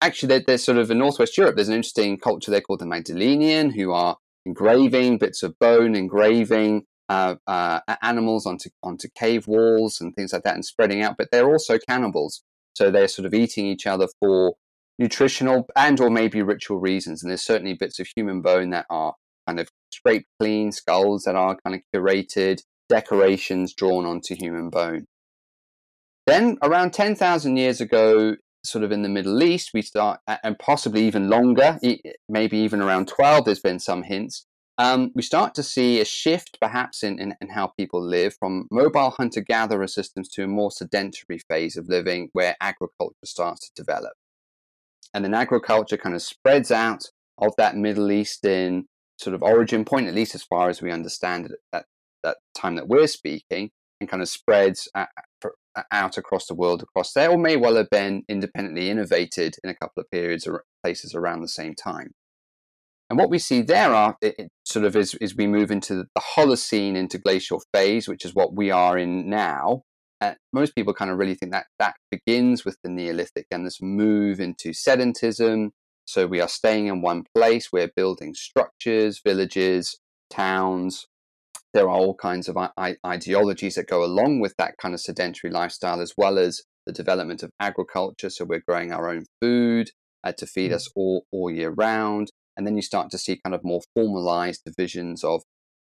actually, 0.00 0.38
there's 0.46 0.64
sort 0.64 0.78
of 0.78 0.90
in 0.90 0.98
Northwest 0.98 1.36
Europe, 1.36 1.56
there's 1.56 1.68
an 1.68 1.74
interesting 1.74 2.18
culture 2.18 2.50
there 2.50 2.60
called 2.60 2.80
the 2.80 2.86
Magdalenian, 2.86 3.70
who 3.70 3.92
are 3.92 4.16
engraving 4.46 5.18
bits 5.18 5.42
of 5.42 5.58
bone, 5.58 5.94
engraving 5.94 6.84
uh, 7.08 7.36
uh, 7.46 7.80
animals 8.02 8.46
onto 8.46 8.70
onto 8.82 9.08
cave 9.14 9.46
walls 9.46 10.00
and 10.00 10.14
things 10.14 10.32
like 10.32 10.42
that, 10.44 10.54
and 10.54 10.64
spreading 10.64 11.02
out. 11.02 11.16
But 11.18 11.30
they're 11.30 11.50
also 11.50 11.78
cannibals, 11.78 12.42
so 12.74 12.90
they're 12.90 13.08
sort 13.08 13.26
of 13.26 13.34
eating 13.34 13.66
each 13.66 13.86
other 13.86 14.08
for 14.20 14.54
nutritional 14.98 15.66
and 15.76 16.00
or 16.00 16.10
maybe 16.10 16.42
ritual 16.42 16.78
reasons. 16.78 17.22
And 17.22 17.30
there's 17.30 17.42
certainly 17.42 17.74
bits 17.74 17.98
of 17.98 18.06
human 18.14 18.42
bone 18.42 18.70
that 18.70 18.86
are 18.90 19.14
kind 19.46 19.58
of 19.58 19.68
scraped 19.92 20.26
clean, 20.38 20.72
skulls 20.72 21.24
that 21.24 21.34
are 21.34 21.56
kind 21.64 21.74
of 21.74 21.82
curated, 21.94 22.62
decorations 22.88 23.74
drawn 23.74 24.04
onto 24.04 24.36
human 24.36 24.68
bone. 24.70 25.06
Then 26.26 26.58
around 26.62 26.92
10,000 26.92 27.56
years 27.56 27.80
ago, 27.80 28.36
sort 28.64 28.84
of 28.84 28.92
in 28.92 29.02
the 29.02 29.08
Middle 29.08 29.42
East, 29.42 29.70
we 29.72 29.82
start, 29.82 30.20
and 30.26 30.58
possibly 30.58 31.06
even 31.06 31.28
longer, 31.28 31.78
maybe 32.28 32.58
even 32.58 32.80
around 32.80 33.08
12, 33.08 33.44
there's 33.44 33.60
been 33.60 33.78
some 33.78 34.02
hints. 34.02 34.46
Um, 34.78 35.12
we 35.14 35.22
start 35.22 35.54
to 35.56 35.62
see 35.62 36.00
a 36.00 36.04
shift 36.06 36.56
perhaps 36.60 37.02
in, 37.02 37.18
in, 37.18 37.34
in 37.40 37.50
how 37.50 37.66
people 37.78 38.02
live 38.02 38.34
from 38.38 38.66
mobile 38.70 39.10
hunter 39.10 39.42
gatherer 39.42 39.86
systems 39.86 40.28
to 40.30 40.44
a 40.44 40.48
more 40.48 40.70
sedentary 40.70 41.38
phase 41.48 41.76
of 41.76 41.88
living 41.88 42.30
where 42.32 42.56
agriculture 42.60 43.14
starts 43.26 43.68
to 43.68 43.74
develop 43.82 44.14
and 45.14 45.24
then 45.24 45.34
agriculture 45.34 45.96
kind 45.96 46.14
of 46.14 46.22
spreads 46.22 46.70
out 46.70 47.10
of 47.38 47.52
that 47.56 47.76
Middle 47.76 48.12
Eastern 48.12 48.86
sort 49.18 49.34
of 49.34 49.42
origin 49.42 49.84
point, 49.84 50.06
at 50.06 50.14
least 50.14 50.34
as 50.34 50.42
far 50.42 50.68
as 50.68 50.80
we 50.80 50.90
understand 50.90 51.46
it 51.46 51.52
at 51.72 51.84
that 52.22 52.36
time 52.54 52.76
that 52.76 52.88
we're 52.88 53.06
speaking, 53.06 53.70
and 54.00 54.08
kind 54.08 54.22
of 54.22 54.28
spreads 54.28 54.88
out 55.90 56.18
across 56.18 56.46
the 56.46 56.54
world 56.54 56.82
across 56.82 57.12
there, 57.12 57.30
or 57.30 57.38
may 57.38 57.56
well 57.56 57.76
have 57.76 57.90
been 57.90 58.22
independently 58.28 58.90
innovated 58.90 59.56
in 59.62 59.70
a 59.70 59.74
couple 59.74 60.00
of 60.00 60.10
periods 60.10 60.46
or 60.46 60.64
places 60.84 61.14
around 61.14 61.40
the 61.40 61.48
same 61.48 61.74
time. 61.74 62.12
And 63.08 63.18
what 63.18 63.30
we 63.30 63.38
see 63.38 63.62
there 63.62 63.92
are 63.92 64.16
sort 64.64 64.84
of 64.84 64.94
as, 64.94 65.16
we 65.36 65.48
move 65.48 65.72
into 65.72 65.96
the 65.96 66.06
Holocene 66.36 66.94
interglacial 66.94 67.60
phase, 67.74 68.06
which 68.06 68.24
is 68.24 68.34
what 68.34 68.54
we 68.54 68.70
are 68.70 68.96
in 68.96 69.28
now, 69.28 69.82
uh, 70.20 70.34
most 70.52 70.74
people 70.74 70.94
kind 70.94 71.10
of 71.10 71.18
really 71.18 71.34
think 71.34 71.52
that 71.52 71.66
that 71.78 71.96
begins 72.10 72.64
with 72.64 72.76
the 72.84 72.90
Neolithic 72.90 73.46
and 73.50 73.66
this 73.66 73.80
move 73.80 74.38
into 74.38 74.70
sedentism. 74.70 75.70
So 76.04 76.26
we 76.26 76.40
are 76.40 76.48
staying 76.48 76.86
in 76.86 77.02
one 77.02 77.24
place, 77.34 77.70
we're 77.72 77.90
building 77.94 78.34
structures, 78.34 79.20
villages, 79.24 79.98
towns. 80.28 81.06
There 81.72 81.88
are 81.88 81.96
all 81.96 82.14
kinds 82.14 82.48
of 82.48 82.56
I- 82.56 82.96
ideologies 83.06 83.76
that 83.76 83.86
go 83.88 84.04
along 84.04 84.40
with 84.40 84.54
that 84.58 84.74
kind 84.80 84.94
of 84.94 85.00
sedentary 85.00 85.52
lifestyle, 85.52 86.00
as 86.00 86.14
well 86.16 86.38
as 86.38 86.62
the 86.86 86.92
development 86.92 87.42
of 87.42 87.50
agriculture. 87.60 88.30
So 88.30 88.44
we're 88.44 88.62
growing 88.66 88.92
our 88.92 89.08
own 89.08 89.24
food 89.40 89.90
uh, 90.24 90.32
to 90.32 90.46
feed 90.46 90.72
mm. 90.72 90.74
us 90.74 90.90
all, 90.96 91.24
all 91.32 91.50
year 91.50 91.70
round. 91.70 92.32
And 92.56 92.66
then 92.66 92.76
you 92.76 92.82
start 92.82 93.10
to 93.10 93.18
see 93.18 93.40
kind 93.44 93.54
of 93.54 93.64
more 93.64 93.80
formalized 93.94 94.62
divisions 94.64 95.22
of 95.24 95.42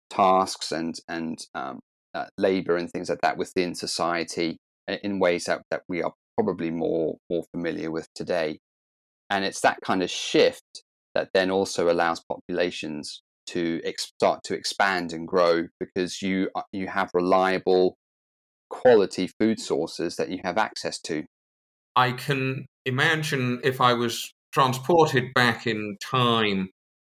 tasks 0.10 0.72
and 0.72 0.96
and 1.08 1.40
um, 1.56 1.80
uh, 2.14 2.26
labor 2.38 2.76
and 2.76 2.90
things 2.92 3.10
like 3.10 3.22
that 3.22 3.38
within 3.38 3.74
society 3.74 4.58
in 4.88 5.20
ways 5.20 5.46
that, 5.46 5.62
that 5.72 5.84
we 5.88 6.04
are 6.04 6.14
probably 6.38 6.70
more 6.70 7.18
more 7.30 7.44
familiar 7.54 7.90
with 7.90 8.08
today. 8.14 8.60
And 9.30 9.46
it's 9.46 9.62
that 9.62 9.80
kind 9.84 10.04
of 10.04 10.10
shift 10.10 10.84
that 11.16 11.30
then 11.34 11.52
also 11.52 11.90
allows 11.90 12.22
populations 12.22 13.22
to 13.52 13.82
ex- 13.84 14.12
start 14.16 14.44
to 14.46 14.54
expand 14.54 15.14
and 15.14 15.28
grow 15.28 15.68
because 15.80 16.22
you 16.22 16.50
uh, 16.56 16.62
you 16.72 16.88
have 16.88 17.10
reliable 17.14 17.96
quality 18.70 19.30
food 19.40 19.60
sources 19.60 20.16
that 20.16 20.30
you 20.30 20.40
have 20.44 20.58
access 20.58 21.00
to. 21.00 21.26
I 21.96 22.14
can 22.14 22.66
imagine 22.86 23.60
if 23.64 23.82
I 23.82 23.94
was 23.94 24.34
transported 24.54 25.34
back 25.34 25.68
in 25.68 25.98
time 26.04 26.70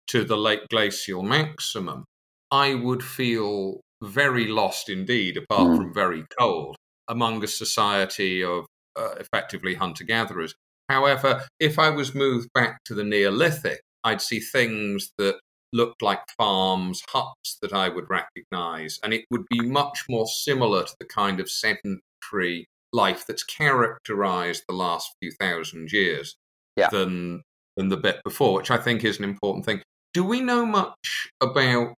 to 0.08 0.24
the 0.24 0.36
late 0.36 0.68
glacial 0.68 1.22
maximum, 1.22 2.04
I 2.50 2.74
would 2.74 3.02
feel 3.02 3.80
very 4.02 4.46
lost 4.46 4.88
indeed, 4.88 5.36
apart 5.36 5.68
mm. 5.68 5.76
from 5.76 5.94
very 5.94 6.24
cold, 6.38 6.76
among 7.08 7.42
a 7.42 7.48
society 7.48 8.44
of 8.44 8.66
uh, 8.96 9.14
effectively 9.18 9.74
hunter 9.74 10.04
gatherers. 10.04 10.54
However, 10.88 11.44
if 11.58 11.78
I 11.78 11.90
was 11.90 12.14
moved 12.14 12.48
back 12.54 12.84
to 12.84 12.94
the 12.94 13.02
Neolithic, 13.04 13.80
I'd 14.04 14.20
see 14.20 14.38
things 14.38 15.10
that 15.18 15.40
looked 15.76 16.02
like 16.02 16.20
farms, 16.36 17.02
huts 17.08 17.58
that 17.62 17.72
I 17.72 17.88
would 17.88 18.08
recognize, 18.08 18.98
and 19.02 19.12
it 19.12 19.24
would 19.30 19.46
be 19.48 19.60
much 19.60 20.04
more 20.08 20.26
similar 20.26 20.84
to 20.84 20.96
the 20.98 21.06
kind 21.06 21.38
of 21.40 21.50
sedentary 21.50 22.66
life 22.92 23.24
that's 23.26 23.44
characterized 23.44 24.64
the 24.68 24.74
last 24.74 25.14
few 25.20 25.30
thousand 25.32 25.92
years 25.92 26.36
yeah. 26.76 26.88
than 26.90 27.42
than 27.76 27.88
the 27.88 27.96
bit 27.96 28.20
before, 28.24 28.54
which 28.54 28.70
I 28.70 28.78
think 28.78 29.04
is 29.04 29.18
an 29.18 29.24
important 29.24 29.66
thing. 29.66 29.82
Do 30.14 30.24
we 30.24 30.40
know 30.40 30.64
much 30.64 31.28
about 31.42 31.94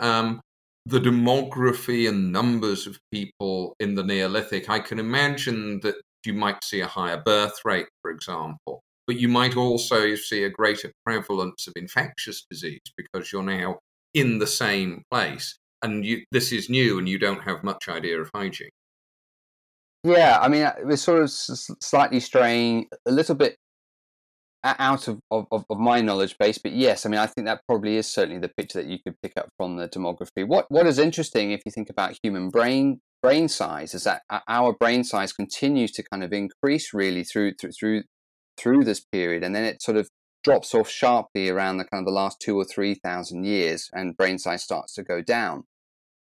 um, 0.00 0.40
the 0.86 0.98
demography 0.98 2.08
and 2.08 2.32
numbers 2.32 2.88
of 2.88 2.98
people 3.12 3.74
in 3.78 3.94
the 3.94 4.02
Neolithic? 4.02 4.68
I 4.68 4.80
can 4.80 4.98
imagine 4.98 5.78
that 5.84 5.94
you 6.26 6.32
might 6.32 6.64
see 6.64 6.80
a 6.80 6.86
higher 6.86 7.22
birth 7.24 7.60
rate, 7.64 7.86
for 8.02 8.10
example, 8.10 8.82
but 9.10 9.18
you 9.18 9.26
might 9.26 9.56
also 9.56 10.14
see 10.14 10.44
a 10.44 10.48
greater 10.48 10.92
prevalence 11.04 11.66
of 11.66 11.72
infectious 11.74 12.46
disease 12.48 12.78
because 12.96 13.32
you're 13.32 13.42
now 13.42 13.76
in 14.14 14.38
the 14.38 14.46
same 14.46 15.02
place 15.10 15.58
and 15.82 16.06
you, 16.06 16.22
this 16.30 16.52
is 16.52 16.70
new 16.70 16.96
and 16.96 17.08
you 17.08 17.18
don't 17.18 17.42
have 17.42 17.64
much 17.64 17.88
idea 17.88 18.20
of 18.20 18.30
hygiene. 18.32 18.70
Yeah, 20.04 20.38
I 20.40 20.46
mean, 20.46 20.64
we're 20.84 20.96
sort 20.96 21.22
of 21.22 21.30
slightly 21.32 22.20
straying 22.20 22.86
a 23.04 23.10
little 23.10 23.34
bit 23.34 23.56
out 24.62 25.08
of, 25.08 25.18
of, 25.32 25.48
of 25.50 25.64
my 25.80 26.00
knowledge 26.00 26.36
base, 26.38 26.58
but 26.58 26.70
yes, 26.70 27.04
I 27.04 27.08
mean, 27.08 27.18
I 27.18 27.26
think 27.26 27.48
that 27.48 27.62
probably 27.66 27.96
is 27.96 28.06
certainly 28.06 28.38
the 28.38 28.52
picture 28.56 28.80
that 28.80 28.88
you 28.88 28.98
could 29.04 29.16
pick 29.24 29.32
up 29.36 29.48
from 29.56 29.76
the 29.76 29.88
demography. 29.88 30.46
What 30.46 30.66
what 30.68 30.86
is 30.86 31.00
interesting, 31.00 31.50
if 31.50 31.62
you 31.66 31.72
think 31.72 31.90
about 31.90 32.16
human 32.22 32.48
brain 32.50 33.00
brain 33.20 33.48
size, 33.48 33.92
is 33.92 34.04
that 34.04 34.22
our 34.46 34.72
brain 34.72 35.02
size 35.02 35.32
continues 35.32 35.90
to 35.92 36.04
kind 36.04 36.22
of 36.22 36.32
increase 36.32 36.94
really 36.94 37.24
through 37.24 37.54
through 37.60 37.72
through 37.72 38.02
through 38.60 38.84
this 38.84 39.00
period, 39.00 39.44
and 39.44 39.54
then 39.54 39.64
it 39.64 39.82
sort 39.82 39.96
of 39.96 40.08
drops 40.42 40.74
off 40.74 40.88
sharply 40.88 41.48
around 41.48 41.76
the 41.76 41.84
kind 41.84 42.00
of 42.00 42.06
the 42.06 42.12
last 42.12 42.40
two 42.40 42.56
or 42.56 42.64
three 42.64 42.94
thousand 42.94 43.44
years, 43.44 43.88
and 43.92 44.16
brain 44.16 44.38
size 44.38 44.62
starts 44.62 44.94
to 44.94 45.02
go 45.02 45.22
down. 45.22 45.64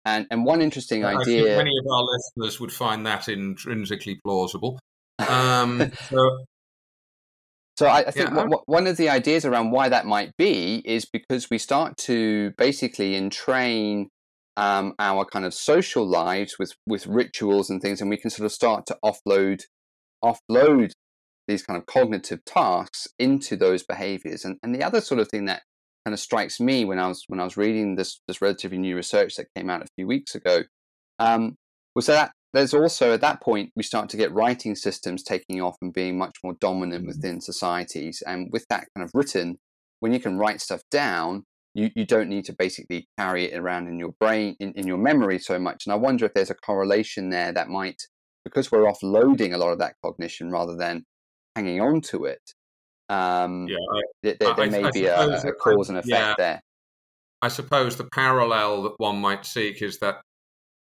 And 0.05 0.27
and 0.31 0.45
one 0.45 0.61
interesting 0.61 1.05
I 1.05 1.15
idea. 1.15 1.57
many 1.57 1.73
of 1.79 1.87
our 1.91 2.05
listeners 2.05 2.61
would 2.61 2.73
find 2.73 3.07
that 3.07 3.29
intrinsically 3.29 4.21
plausible. 4.25 4.79
Um, 5.19 5.93
so 6.11 6.45
so 7.77 7.87
I, 7.87 8.05
I 8.07 8.11
think 8.11 8.31
yeah, 8.31 8.47
one 8.67 8.87
of 8.87 8.97
the 8.97 9.09
ideas 9.09 9.45
around 9.45 9.73
why 9.73 9.89
that 9.89 10.07
might 10.07 10.37
be 10.37 10.83
is 10.85 11.07
because 11.07 11.51
we 11.51 11.59
start 11.59 11.97
to 11.99 12.53
basically 12.57 13.17
entrain 13.17 14.09
um, 14.57 14.95
our 15.01 15.25
kind 15.25 15.45
of 15.45 15.53
social 15.55 16.07
lives 16.07 16.57
with 16.59 16.73
with 16.87 17.07
rituals 17.07 17.71
and 17.71 17.83
things, 17.83 18.01
and 18.01 18.11
we 18.11 18.17
can 18.17 18.31
sort 18.31 18.47
of 18.47 18.53
start 18.53 18.87
to 18.87 18.99
offload 19.05 19.63
offload 20.23 20.93
these 21.47 21.63
kind 21.63 21.79
of 21.79 21.87
cognitive 21.87 22.45
tasks 22.45 23.09
into 23.19 23.57
those 23.57 23.83
behaviors. 23.83 24.45
And 24.45 24.59
and 24.63 24.75
the 24.75 24.83
other 24.83 25.01
sort 25.01 25.21
of 25.21 25.29
thing 25.29 25.47
that 25.47 25.63
kind 26.05 26.13
of 26.13 26.21
strikes 26.21 26.61
me 26.61 26.85
when 26.85 26.99
I 26.99 27.09
was 27.09 27.25
when 27.29 27.41
I 27.41 27.45
was 27.45 27.57
reading 27.57 27.97
this 27.97 28.21
this 28.29 28.43
relatively 28.43 28.79
new 28.79 28.97
research 28.97 29.37
that 29.37 29.47
came 29.57 29.71
out 29.71 29.83
a 29.83 29.87
few 29.97 30.07
weeks 30.07 30.35
ago 30.35 30.63
um, 31.19 31.57
was 31.95 32.07
that 32.07 32.33
there's 32.53 32.75
also 32.75 33.13
at 33.13 33.21
that 33.23 33.43
point 33.43 33.73
we 33.75 33.83
start 33.83 34.09
to 34.11 34.17
get 34.17 34.33
writing 34.33 34.75
systems 34.75 35.23
taking 35.23 35.61
off 35.61 35.77
and 35.81 35.93
being 35.93 36.19
much 36.19 36.37
more 36.45 36.55
dominant 36.61 37.03
mm-hmm. 37.03 37.09
within 37.09 37.41
societies 37.41 38.23
and 38.27 38.49
with 38.53 38.67
that 38.69 38.87
kind 38.95 39.05
of 39.05 39.11
written 39.15 39.57
when 40.01 40.13
you 40.13 40.21
can 40.21 40.39
write 40.39 40.61
stuff 40.61 40.83
down 40.91 41.45
you, 41.77 41.91
you 41.97 42.07
don't 42.07 42.29
need 42.29 42.45
to 42.45 42.53
basically 42.53 43.09
carry 43.19 43.51
it 43.51 43.59
around 43.59 43.89
in 43.89 43.99
your 43.99 44.13
brain 44.21 44.55
in, 44.61 44.73
in 44.75 44.87
your 44.87 44.99
memory 44.99 45.39
so 45.39 45.59
much 45.59 45.85
and 45.87 45.93
i 45.93 45.97
wonder 45.97 46.25
if 46.27 46.35
there's 46.35 46.51
a 46.51 46.55
correlation 46.55 47.31
there 47.31 47.53
that 47.53 47.69
might 47.69 48.01
because 48.45 48.71
we're 48.71 48.91
offloading 48.91 49.55
a 49.55 49.59
lot 49.59 49.73
of 49.73 49.79
that 49.79 49.95
cognition 50.05 50.51
rather 50.51 50.77
than 50.77 51.05
hanging 51.57 51.81
on 51.81 52.01
to 52.01 52.25
it 52.25 52.55
um, 53.11 53.69
yeah, 53.69 53.77
I, 53.77 54.01
there, 54.23 54.37
there 54.41 54.61
I, 54.61 54.69
may 54.69 54.83
I, 54.83 54.91
be 54.91 55.05
a, 55.07 55.43
a, 55.43 55.53
cause 55.53 55.91
and 55.91 55.99
effect 55.99 56.09
yeah, 56.09 56.35
there 56.39 56.61
i 57.43 57.49
suppose 57.49 57.97
the 57.97 58.09
parallel 58.13 58.83
that 58.85 58.95
one 58.97 59.19
might 59.19 59.45
seek 59.45 59.83
is 59.83 59.99
that 59.99 60.23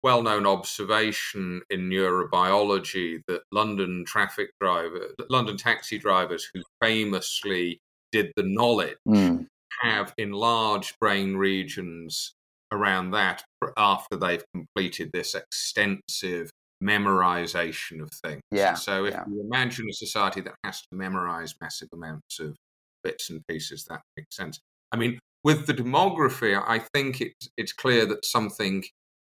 well 0.04 0.22
known 0.22 0.46
observation 0.46 1.62
in 1.70 1.88
neurobiology 1.88 3.22
that 3.26 3.40
London 3.50 4.04
traffic 4.06 4.50
drivers, 4.60 5.14
London 5.30 5.56
taxi 5.56 5.98
drivers 5.98 6.46
who 6.52 6.60
famously 6.78 7.80
did 8.12 8.30
the 8.36 8.42
knowledge 8.42 8.98
mm. 9.08 9.46
have 9.80 10.12
enlarged 10.18 10.94
brain 11.00 11.36
regions 11.36 12.34
around 12.70 13.12
that 13.12 13.44
after 13.78 14.14
they've 14.14 14.44
completed 14.52 15.08
this 15.14 15.34
extensive 15.34 16.50
memorization 16.84 18.02
of 18.02 18.10
things. 18.24 18.42
Yeah. 18.50 18.74
So 18.74 19.06
if 19.06 19.14
yeah. 19.14 19.24
you 19.28 19.40
imagine 19.40 19.86
a 19.88 19.92
society 19.92 20.40
that 20.42 20.54
has 20.64 20.80
to 20.82 20.96
memorize 20.96 21.54
massive 21.60 21.88
amounts 21.92 22.40
of 22.40 22.56
bits 23.02 23.30
and 23.30 23.42
pieces, 23.48 23.84
that 23.88 24.02
makes 24.16 24.36
sense. 24.36 24.60
I 24.92 24.96
mean, 24.96 25.18
with 25.42 25.66
the 25.66 25.74
demography, 25.74 26.60
I 26.66 26.80
think 26.94 27.20
it's 27.20 27.48
it's 27.56 27.72
clear 27.72 28.06
that 28.06 28.24
something 28.24 28.84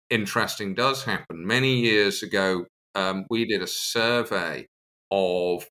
interesting 0.09 0.75
does 0.75 1.03
happen. 1.03 1.45
Many 1.45 1.79
years 1.79 2.23
ago, 2.23 2.65
um, 2.95 3.25
we 3.29 3.45
did 3.45 3.61
a 3.61 3.67
survey 3.67 4.67
of 5.11 5.67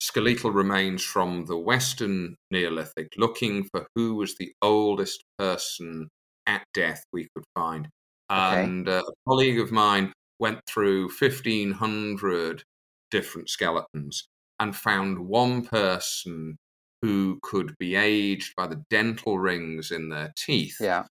skeletal 0.00 0.50
remains 0.50 1.02
from 1.02 1.46
the 1.46 1.56
Western 1.56 2.36
Neolithic, 2.50 3.08
looking 3.16 3.64
for 3.64 3.86
who 3.94 4.14
was 4.14 4.36
the 4.36 4.52
oldest 4.62 5.24
person 5.38 6.08
at 6.46 6.64
death 6.72 7.02
we 7.12 7.28
could 7.34 7.44
find. 7.54 7.88
Okay. 8.30 8.62
And 8.62 8.88
uh, 8.88 9.02
a 9.06 9.12
colleague 9.28 9.58
of 9.58 9.72
mine 9.72 10.12
went 10.38 10.60
through 10.66 11.08
1,500 11.08 12.62
different 13.10 13.48
skeletons 13.48 14.28
and 14.60 14.74
found 14.74 15.18
one 15.18 15.64
person 15.64 16.56
who 17.02 17.38
could 17.42 17.74
be 17.78 17.94
aged 17.94 18.54
by 18.56 18.66
the 18.66 18.82
dental 18.90 19.38
rings 19.38 19.90
in 19.90 20.08
their 20.08 20.32
teeth. 20.36 20.76
Yeah 20.80 21.04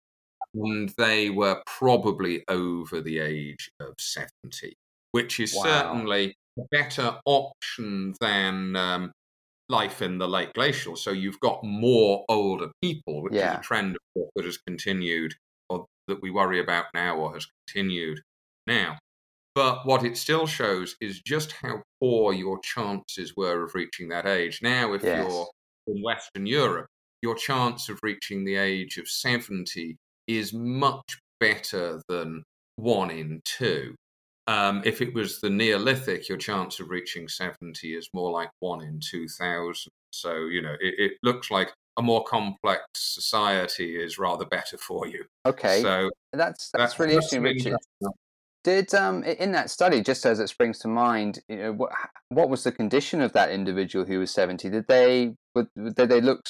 and 0.56 0.90
they 0.98 1.30
were 1.30 1.62
probably 1.66 2.44
over 2.48 3.02
the 3.02 3.20
age 3.20 3.70
of 3.80 3.94
70, 4.00 4.76
which 5.12 5.40
is 5.40 5.54
wow. 5.56 5.64
certainly 5.64 6.36
a 6.58 6.64
better 6.72 7.20
option 7.26 8.14
than 8.22 8.76
um, 8.76 9.12
life 9.70 10.02
in 10.02 10.18
the 10.18 10.28
late 10.28 10.54
glacial. 10.54 10.96
So 10.96 11.12
you've 11.12 11.40
got 11.40 11.64
more 11.64 12.24
older 12.30 12.72
people, 12.82 13.22
which 13.22 13.34
yeah. 13.34 13.54
is 13.54 13.60
a 13.60 13.64
trend 13.64 13.98
that 14.16 14.46
has 14.46 14.58
continued 14.58 15.34
or 15.70 15.86
that 16.08 16.22
we 16.22 16.32
worry 16.32 16.60
about 16.60 16.86
now 16.94 17.18
or 17.18 17.34
has 17.34 17.48
continued 17.68 18.22
now. 18.66 18.98
But 19.56 19.86
what 19.86 20.04
it 20.04 20.18
still 20.18 20.46
shows 20.46 20.98
is 21.00 21.22
just 21.22 21.54
how 21.54 21.82
poor 22.02 22.34
your 22.34 22.60
chances 22.60 23.34
were 23.38 23.64
of 23.64 23.74
reaching 23.74 24.10
that 24.10 24.26
age. 24.26 24.60
Now, 24.62 24.94
if 24.94 25.04
yes. 25.04 25.26
you're 25.26 25.48
in 25.88 26.04
Western 26.04 26.46
Europe, 26.46 26.88
your 27.22 27.36
chance 27.36 27.88
of 27.88 27.98
reaching 28.04 28.44
the 28.44 28.58
age 28.58 28.98
of 28.98 29.08
70 29.08 29.96
is 30.28 30.54
much 30.54 31.20
better 31.40 32.02
than 32.10 32.44
one 32.76 33.10
in 33.10 33.42
two. 33.46 33.96
Um, 34.48 34.82
if 34.86 35.02
it 35.02 35.14
was 35.14 35.40
the 35.40 35.50
Neolithic, 35.50 36.30
your 36.30 36.38
chance 36.38 36.80
of 36.80 36.90
reaching 36.90 37.28
70 37.28 37.96
is 37.96 38.10
more 38.14 38.32
like 38.32 38.50
one 38.60 38.82
in 38.82 39.00
2,000. 39.00 39.90
So, 40.12 40.36
you 40.46 40.62
know, 40.62 40.76
it, 40.82 40.96
it, 41.00 41.12
looks 41.24 41.50
like 41.50 41.74
a 41.98 42.02
more 42.02 42.24
complex 42.26 42.84
society 42.94 43.96
is 43.96 44.20
rather 44.20 44.46
better 44.46 44.78
for 44.78 45.08
you. 45.08 45.26
Okay. 45.46 45.82
So 45.82 46.12
that's, 46.32 46.70
that's, 46.70 46.72
that's 46.72 47.00
really 47.00 47.14
interesting, 47.14 47.42
Richard. 47.42 47.78
Did 48.66 48.96
um, 48.96 49.24
in 49.24 49.52
that 49.52 49.70
study, 49.70 50.02
just 50.02 50.26
as 50.26 50.40
it 50.40 50.50
springs 50.50 50.80
to 50.80 50.88
mind, 50.88 51.40
you 51.48 51.58
know, 51.58 51.74
what, 51.74 51.92
what 52.30 52.50
was 52.50 52.64
the 52.64 52.72
condition 52.72 53.22
of 53.22 53.32
that 53.34 53.52
individual 53.52 54.06
who 54.06 54.18
was 54.18 54.32
seventy? 54.32 54.72
Did 54.72 54.88
they 54.88 55.36
did 55.56 56.10
they 56.10 56.20
look 56.20 56.48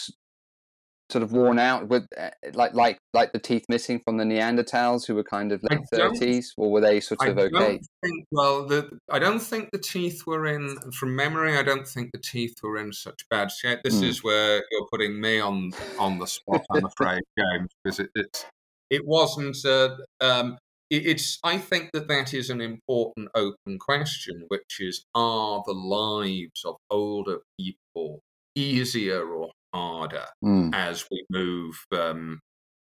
sort 1.12 1.24
of 1.24 1.34
worn 1.34 1.60
out 1.60 1.90
with 1.90 2.08
uh, 2.18 2.30
like 2.54 2.74
like 2.74 3.00
like 3.14 3.34
the 3.34 3.40
teeth 3.40 3.66
missing 3.68 4.00
from 4.00 4.16
the 4.16 4.24
Neanderthals 4.24 5.06
who 5.06 5.14
were 5.14 5.26
kind 5.26 5.52
of 5.52 5.62
late 5.70 5.82
thirties, 5.92 6.54
or 6.56 6.72
were 6.72 6.80
they 6.80 7.02
sort 7.02 7.22
of 7.28 7.38
I 7.38 7.42
okay? 7.42 7.82
Think, 8.02 8.26
well, 8.32 8.66
the, 8.66 8.98
I 9.12 9.20
don't 9.20 9.42
think 9.42 9.72
the 9.74 9.78
teeth 9.78 10.24
were 10.26 10.46
in. 10.46 10.78
From 10.94 11.18
memory, 11.18 11.58
I 11.58 11.64
don't 11.64 11.86
think 11.86 12.14
the 12.14 12.22
teeth 12.22 12.56
were 12.64 12.78
in 12.78 12.94
such 12.94 13.28
bad 13.30 13.52
shape. 13.52 13.80
This 13.84 13.96
mm. 13.96 14.04
is 14.04 14.24
where 14.24 14.64
you're 14.72 14.88
putting 14.90 15.20
me 15.20 15.42
on 15.42 15.74
on 16.00 16.18
the 16.18 16.28
spot. 16.28 16.66
I'm 16.72 16.86
afraid, 16.86 17.24
James, 17.38 17.70
because 17.84 18.00
it 18.00 18.10
it, 18.16 18.46
it 18.90 19.02
wasn't. 19.06 19.58
Uh, 19.66 19.98
um, 20.22 20.58
it's. 20.90 21.40
I 21.44 21.58
think 21.58 21.92
that 21.94 22.08
that 22.08 22.34
is 22.34 22.50
an 22.50 22.62
important 22.62 23.30
open 23.36 23.80
question, 23.80 24.46
which 24.48 24.80
is: 24.80 25.06
Are 25.14 25.64
the 25.66 25.74
lives 25.74 26.64
of 26.66 26.76
older 26.90 27.40
people 27.60 28.22
easier 28.56 29.28
or 29.28 29.52
harder 29.74 30.26
mm. 30.44 30.74
as 30.74 31.06
we 31.12 31.26
move 31.30 31.78
um, 31.92 32.40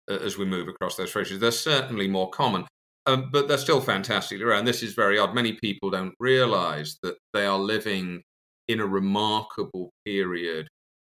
as 0.08 0.36
we 0.36 0.44
move 0.44 0.68
across 0.68 0.96
those 0.96 1.12
thresholds. 1.12 1.40
They're 1.40 1.52
certainly 1.52 2.08
more 2.08 2.30
common, 2.30 2.66
um, 3.06 3.30
but 3.32 3.48
they're 3.48 3.58
still 3.58 3.80
fantastically 3.80 4.44
rare. 4.44 4.58
And 4.58 4.66
this 4.66 4.82
is 4.82 4.94
very 4.94 5.18
odd. 5.18 5.34
Many 5.34 5.52
people 5.52 5.90
don't 5.90 6.14
realise 6.18 6.98
that 7.02 7.16
they 7.32 7.46
are 7.46 7.58
living 7.58 8.22
in 8.68 8.80
a 8.80 8.86
remarkable 8.86 9.90
period 10.04 10.68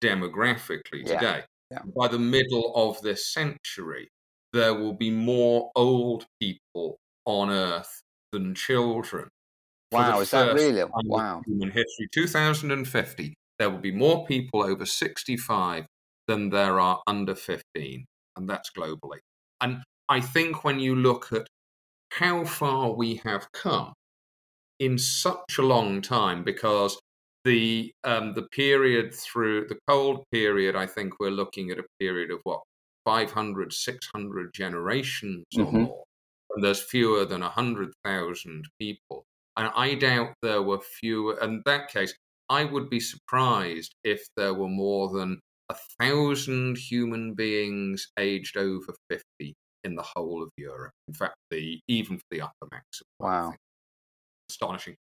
demographically 0.03 1.05
yeah. 1.05 1.19
today. 1.19 1.43
Yeah. 1.71 1.79
By 1.97 2.09
the 2.09 2.19
middle 2.19 2.73
of 2.75 3.01
this 3.01 3.33
century, 3.33 4.09
there 4.53 4.73
will 4.73 4.93
be 4.93 5.11
more 5.11 5.71
old 5.75 6.25
people 6.39 6.97
on 7.25 7.49
Earth 7.49 8.01
than 8.31 8.55
children. 8.55 9.29
Wow, 9.91 10.21
is 10.21 10.31
that 10.31 10.53
really? 10.53 10.83
Wow. 11.05 11.41
Human 11.45 11.69
history, 11.69 12.07
2050 12.13 13.33
there 13.61 13.69
will 13.69 13.77
be 13.77 13.91
more 13.91 14.25
people 14.25 14.63
over 14.63 14.87
65 14.87 15.85
than 16.27 16.49
there 16.49 16.79
are 16.79 16.99
under 17.05 17.35
15, 17.35 18.05
and 18.35 18.49
that's 18.49 18.71
globally. 18.75 19.19
And 19.61 19.83
I 20.09 20.19
think 20.19 20.63
when 20.63 20.79
you 20.79 20.95
look 20.95 21.31
at 21.31 21.45
how 22.09 22.43
far 22.43 22.91
we 22.91 23.21
have 23.23 23.51
come 23.51 23.93
in 24.79 24.97
such 24.97 25.59
a 25.59 25.61
long 25.61 26.01
time, 26.01 26.43
because 26.43 26.99
the 27.45 27.91
um, 28.03 28.33
the 28.33 28.47
period 28.51 29.13
through 29.13 29.67
the 29.67 29.77
cold 29.87 30.23
period, 30.31 30.75
I 30.75 30.87
think 30.87 31.19
we're 31.19 31.29
looking 31.29 31.69
at 31.69 31.77
a 31.77 31.85
period 31.99 32.31
of 32.31 32.39
what 32.43 32.61
500, 33.05 33.73
600 33.73 34.53
generations 34.53 35.45
mm-hmm. 35.55 35.63
or 35.63 35.71
more, 35.71 36.03
and 36.55 36.63
there's 36.63 36.81
fewer 36.81 37.25
than 37.25 37.41
100,000 37.41 38.65
people. 38.79 39.25
And 39.57 39.71
I 39.75 39.95
doubt 39.95 40.33
there 40.41 40.61
were 40.61 40.79
fewer, 40.79 41.39
in 41.41 41.61
that 41.65 41.89
case, 41.89 42.13
I 42.49 42.65
would 42.65 42.89
be 42.89 42.99
surprised 42.99 43.93
if 44.03 44.25
there 44.35 44.53
were 44.53 44.67
more 44.67 45.09
than 45.09 45.39
a 45.69 45.75
thousand 45.99 46.77
human 46.77 47.33
beings 47.33 48.07
aged 48.19 48.57
over 48.57 48.93
50 49.09 49.53
in 49.83 49.95
the 49.95 50.03
whole 50.03 50.43
of 50.43 50.49
Europe. 50.57 50.91
In 51.07 51.13
fact, 51.13 51.35
the 51.49 51.79
even 51.87 52.17
for 52.17 52.25
the 52.29 52.41
upper 52.41 52.67
maximum. 52.71 53.07
Wow. 53.19 53.53
Astonishing. 54.49 54.95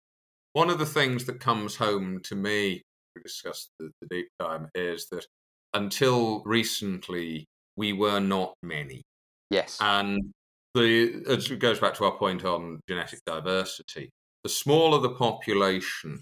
One 0.52 0.70
of 0.70 0.78
the 0.78 0.86
things 0.86 1.24
that 1.24 1.40
comes 1.40 1.76
home 1.76 2.20
to 2.24 2.34
me, 2.34 2.82
we 3.14 3.22
discussed 3.22 3.70
the, 3.78 3.90
the 4.00 4.08
deep 4.08 4.28
time, 4.40 4.68
is 4.74 5.06
that 5.10 5.26
until 5.74 6.42
recently, 6.44 7.46
we 7.78 7.92
were 7.92 8.20
not 8.20 8.54
many. 8.62 9.02
Yes. 9.50 9.78
And 9.80 10.32
the 10.74 11.22
it 11.26 11.58
goes 11.58 11.78
back 11.78 11.94
to 11.94 12.04
our 12.04 12.18
point 12.18 12.44
on 12.44 12.80
genetic 12.88 13.20
diversity. 13.24 14.10
The 14.42 14.50
smaller 14.50 15.00
the 15.00 15.14
population, 15.14 16.20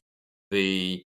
the 0.50 1.02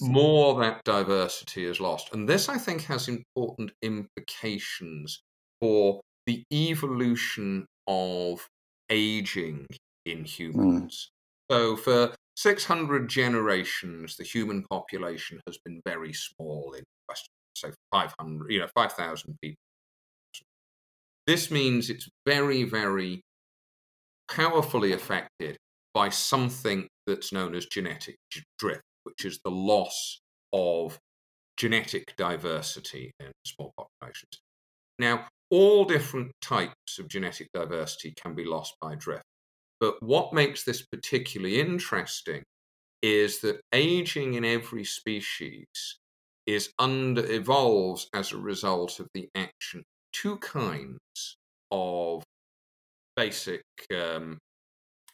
more 0.00 0.60
that 0.60 0.82
diversity 0.84 1.64
is 1.64 1.80
lost. 1.80 2.10
And 2.12 2.28
this, 2.28 2.48
I 2.48 2.58
think, 2.58 2.82
has 2.84 3.08
important 3.08 3.72
implications 3.82 5.20
for 5.60 6.00
the 6.26 6.42
evolution 6.52 7.66
of 7.86 8.46
aging 8.88 9.66
in 10.06 10.24
humans. 10.24 11.10
Mm. 11.50 11.54
So, 11.54 11.76
for 11.76 12.14
600 12.36 13.08
generations, 13.08 14.16
the 14.16 14.24
human 14.24 14.64
population 14.70 15.40
has 15.46 15.58
been 15.64 15.80
very 15.84 16.12
small 16.12 16.72
in 16.76 16.84
Western, 17.08 17.34
so 17.54 17.70
500, 17.92 18.50
you 18.50 18.60
know, 18.60 18.68
5,000 18.74 19.36
people. 19.42 19.56
This 21.26 21.50
means 21.50 21.90
it's 21.90 22.08
very, 22.26 22.64
very 22.64 23.22
powerfully 24.30 24.92
affected 24.92 25.56
by 25.92 26.08
something 26.08 26.88
that's 27.06 27.32
known 27.32 27.54
as 27.54 27.66
genetic 27.66 28.16
drift, 28.58 28.82
which 29.04 29.24
is 29.24 29.40
the 29.44 29.50
loss 29.50 30.20
of 30.52 30.98
genetic 31.56 32.14
diversity 32.16 33.12
in 33.20 33.30
small 33.44 33.72
populations. 33.76 34.40
Now, 34.98 35.26
all 35.50 35.84
different 35.84 36.32
types 36.40 36.98
of 36.98 37.08
genetic 37.08 37.48
diversity 37.52 38.14
can 38.20 38.34
be 38.34 38.44
lost 38.44 38.74
by 38.80 38.94
drift. 38.94 39.24
But 39.80 40.02
what 40.02 40.32
makes 40.32 40.64
this 40.64 40.82
particularly 40.82 41.60
interesting 41.60 42.42
is 43.02 43.40
that 43.40 43.60
aging 43.72 44.34
in 44.34 44.44
every 44.44 44.84
species 44.84 45.66
is 46.46 46.72
under 46.78 47.24
evolves 47.30 48.08
as 48.14 48.32
a 48.32 48.38
result 48.38 49.00
of 49.00 49.08
the 49.14 49.28
action 49.34 49.82
two 50.12 50.36
kinds 50.38 51.36
of 51.70 52.22
basic 53.16 53.62
um, 53.94 54.38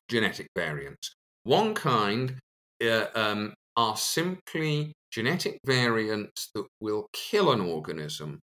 genetic 0.08 0.48
variants. 0.56 1.12
One 1.44 1.74
kind 1.74 2.36
uh, 2.82 3.06
um, 3.14 3.54
are 3.76 3.96
simply 3.96 4.92
genetic 5.10 5.58
variants 5.64 6.50
that 6.54 6.66
will 6.80 7.06
kill 7.12 7.52
an 7.52 7.60
organism 7.60 8.40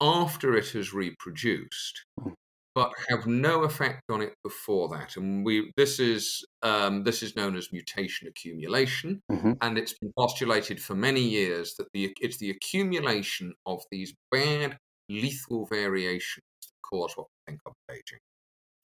after 0.00 0.56
it 0.56 0.68
has 0.70 0.92
reproduced, 0.92 2.04
hmm. 2.20 2.30
But 2.76 2.92
have 3.08 3.26
no 3.26 3.64
effect 3.64 4.02
on 4.10 4.20
it 4.20 4.34
before 4.44 4.90
that. 4.90 5.16
And 5.16 5.46
we 5.46 5.72
this 5.78 5.98
is 5.98 6.44
um, 6.62 7.04
this 7.04 7.22
is 7.22 7.34
known 7.34 7.56
as 7.56 7.72
mutation 7.72 8.28
accumulation, 8.28 9.22
mm-hmm. 9.32 9.52
and 9.62 9.78
it's 9.78 9.94
been 9.98 10.12
postulated 10.16 10.80
for 10.80 10.94
many 10.94 11.22
years 11.22 11.74
that 11.78 11.88
the 11.94 12.12
it's 12.20 12.36
the 12.36 12.50
accumulation 12.50 13.54
of 13.64 13.82
these 13.90 14.14
bad 14.30 14.76
lethal 15.08 15.66
variations 15.66 16.44
that 16.60 16.88
cause 16.88 17.12
what 17.16 17.28
we 17.28 17.52
think 17.52 17.60
of 17.64 17.72
aging. 17.90 18.18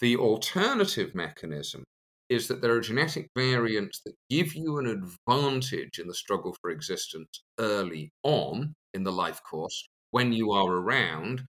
The 0.00 0.16
alternative 0.16 1.14
mechanism 1.14 1.84
is 2.30 2.48
that 2.48 2.62
there 2.62 2.72
are 2.72 2.80
genetic 2.80 3.28
variants 3.36 4.00
that 4.06 4.14
give 4.30 4.54
you 4.54 4.78
an 4.78 4.86
advantage 4.86 5.98
in 5.98 6.08
the 6.08 6.14
struggle 6.14 6.56
for 6.62 6.70
existence 6.70 7.42
early 7.60 8.10
on 8.22 8.72
in 8.94 9.04
the 9.04 9.12
life 9.12 9.42
course 9.48 9.86
when 10.12 10.32
you 10.32 10.52
are 10.52 10.70
around, 10.70 11.42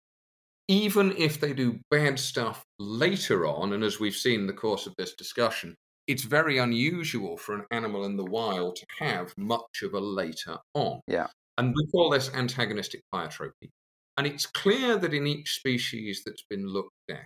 even 0.67 1.13
if 1.17 1.39
they 1.39 1.53
do 1.53 1.79
bad 1.89 2.19
stuff 2.19 2.63
later 2.79 3.45
on. 3.45 3.73
And 3.73 3.83
as 3.83 3.99
we've 3.99 4.15
seen 4.15 4.41
in 4.41 4.47
the 4.47 4.53
course 4.53 4.87
of 4.87 4.93
this 4.97 5.13
discussion, 5.15 5.75
it's 6.07 6.23
very 6.23 6.57
unusual 6.57 7.37
for 7.37 7.55
an 7.55 7.65
animal 7.71 8.05
in 8.05 8.17
the 8.17 8.25
wild 8.25 8.75
to 8.77 8.85
have 8.99 9.33
much 9.37 9.81
of 9.83 9.93
a 9.93 9.99
later 9.99 10.57
on. 10.73 10.99
Yeah. 11.07 11.27
And 11.57 11.73
we 11.75 11.85
call 11.87 12.09
this 12.09 12.33
antagonistic 12.33 13.01
pleiotropy. 13.13 13.69
And 14.17 14.27
it's 14.27 14.45
clear 14.45 14.97
that 14.97 15.13
in 15.13 15.27
each 15.27 15.55
species 15.55 16.23
that's 16.25 16.43
been 16.49 16.67
looked 16.67 16.91
at, 17.09 17.25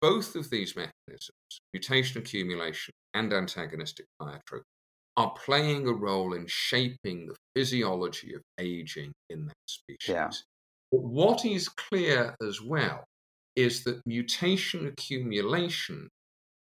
both 0.00 0.36
of 0.36 0.50
these 0.50 0.76
mechanisms, 0.76 1.30
mutation 1.72 2.20
accumulation 2.20 2.92
and 3.14 3.32
antagonistic 3.32 4.06
pleiotropy, 4.20 4.62
are 5.16 5.34
playing 5.44 5.88
a 5.88 5.92
role 5.92 6.34
in 6.34 6.46
shaping 6.46 7.26
the 7.26 7.34
physiology 7.54 8.34
of 8.34 8.42
aging 8.60 9.12
in 9.30 9.46
that 9.46 9.54
species. 9.66 10.08
Yeah. 10.08 10.30
But 10.92 11.02
what 11.02 11.44
is 11.44 11.68
clear 11.68 12.34
as 12.46 12.60
well 12.62 13.04
is 13.54 13.84
that 13.84 14.06
mutation 14.06 14.86
accumulation 14.86 16.08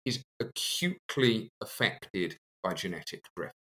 is 0.05 0.23
acutely 0.39 1.49
affected 1.61 2.37
by 2.63 2.73
genetic 2.73 3.23
drift. 3.35 3.55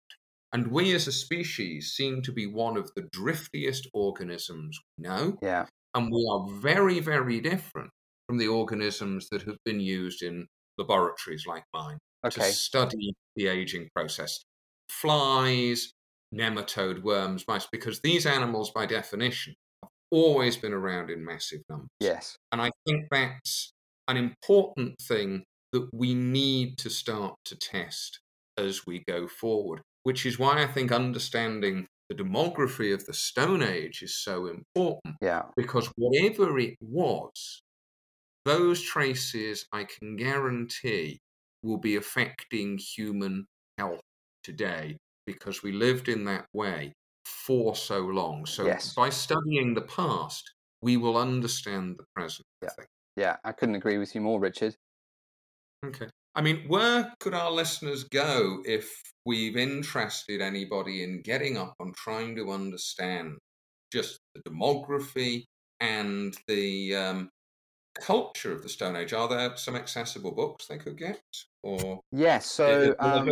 And 0.53 0.69
we 0.69 0.93
as 0.95 1.07
a 1.07 1.13
species 1.13 1.93
seem 1.93 2.23
to 2.23 2.33
be 2.33 2.47
one 2.47 2.77
of 2.77 2.91
the 2.97 3.09
driftiest 3.13 3.89
organisms 3.95 4.79
we 4.99 5.09
know. 5.09 5.39
Yeah. 5.41 5.67
And 5.95 6.11
we 6.11 6.29
are 6.31 6.49
very, 6.61 7.01
very 7.01 7.41
different 7.41 7.91
from 8.27 8.39
the 8.39 8.49
organisms 8.49 9.29
that 9.31 9.43
have 9.43 9.59
been 9.65 9.81
used 9.81 10.23
in 10.23 10.47
laboratories 10.77 11.47
like 11.47 11.65
mine 11.73 11.99
okay. 12.27 12.43
to 12.43 12.53
study 12.53 13.13
the 13.37 13.47
aging 13.47 13.89
process. 13.95 14.43
Flies, 14.89 15.93
nematode 16.35 17.03
worms, 17.03 17.45
mice, 17.47 17.69
because 17.71 18.01
these 18.01 18.27
animals, 18.27 18.71
by 18.71 18.87
definition, 18.87 19.55
always 20.11 20.57
been 20.57 20.73
around 20.73 21.11
in 21.11 21.25
massive 21.25 21.61
numbers. 21.69 21.89
Yes. 22.01 22.37
And 22.53 22.61
I 22.61 22.71
think 22.87 23.07
that's 23.11 23.73
an 24.09 24.17
important 24.17 24.97
thing 25.01 25.45
that 25.73 25.89
we 25.93 26.15
need 26.15 26.79
to 26.79 26.91
start 26.91 27.37
to 27.45 27.57
test 27.57 28.21
as 28.59 28.87
we 28.87 29.05
go 29.07 29.29
forward, 29.29 29.83
which 30.03 30.27
is 30.27 30.39
why 30.39 30.63
I 30.63 30.67
think 30.67 30.93
understanding 30.93 31.87
the 32.09 32.17
demography 32.17 32.93
of 32.93 33.07
the 33.07 33.15
Stone 33.15 33.63
Age 33.63 34.03
is 34.03 34.17
so 34.17 34.47
important. 34.47 35.17
Yeah. 35.23 35.43
Because 35.57 35.89
whatever 35.97 36.59
it 36.59 36.77
was, 36.81 37.63
those 38.45 38.83
traces, 38.83 39.67
I 39.73 39.85
can 39.85 40.17
guarantee, 40.17 41.21
will 41.63 41.79
be 41.79 41.97
affecting 41.97 42.79
human 42.79 43.47
health 43.79 44.01
today 44.43 44.97
because 45.27 45.63
we 45.63 45.73
lived 45.73 46.09
in 46.09 46.25
that 46.25 46.47
way 46.53 46.93
for 47.25 47.75
so 47.75 48.01
long. 48.01 48.47
So 48.47 48.67
yes. 48.67 48.95
by 48.95 49.11
studying 49.11 49.75
the 49.75 49.83
past, 49.83 50.53
we 50.83 50.97
will 50.97 51.17
understand 51.17 51.97
the 51.99 52.05
present. 52.15 52.47
Yeah. 52.63 52.71
I 52.79 52.85
yeah, 53.17 53.37
I 53.45 53.53
couldn't 53.53 53.75
agree 53.75 53.99
with 53.99 54.15
you 54.15 54.21
more, 54.21 54.41
Richard. 54.41 54.77
Okay. 55.85 56.07
I 56.35 56.43
mean, 56.43 56.65
where 56.69 57.13
could 57.19 57.35
our 57.35 57.51
listeners 57.51 58.05
go 58.05 58.63
if 58.65 59.03
we've 59.27 59.57
interested 59.57 60.41
anybody 60.41 61.03
in 61.03 61.23
getting 61.23 61.59
up 61.59 61.75
and 61.81 61.95
trying 61.95 62.37
to 62.37 62.53
understand 62.53 63.37
just 63.93 64.21
the 64.35 64.43
demography 64.49 65.45
and 65.81 66.35
the 66.47 66.95
um, 66.95 67.31
culture 68.01 68.53
of 68.53 68.63
the 68.63 68.69
Stone 68.69 68.97
Age? 68.97 69.13
Are 69.13 69.29
there 69.29 69.57
some 69.57 69.75
accessible 69.75 70.33
books 70.33 70.67
they 70.67 70.79
could 70.79 70.97
get? 70.97 71.21
Or 71.63 72.01
yes, 72.13 72.47
so 72.47 72.95
um, 73.01 73.29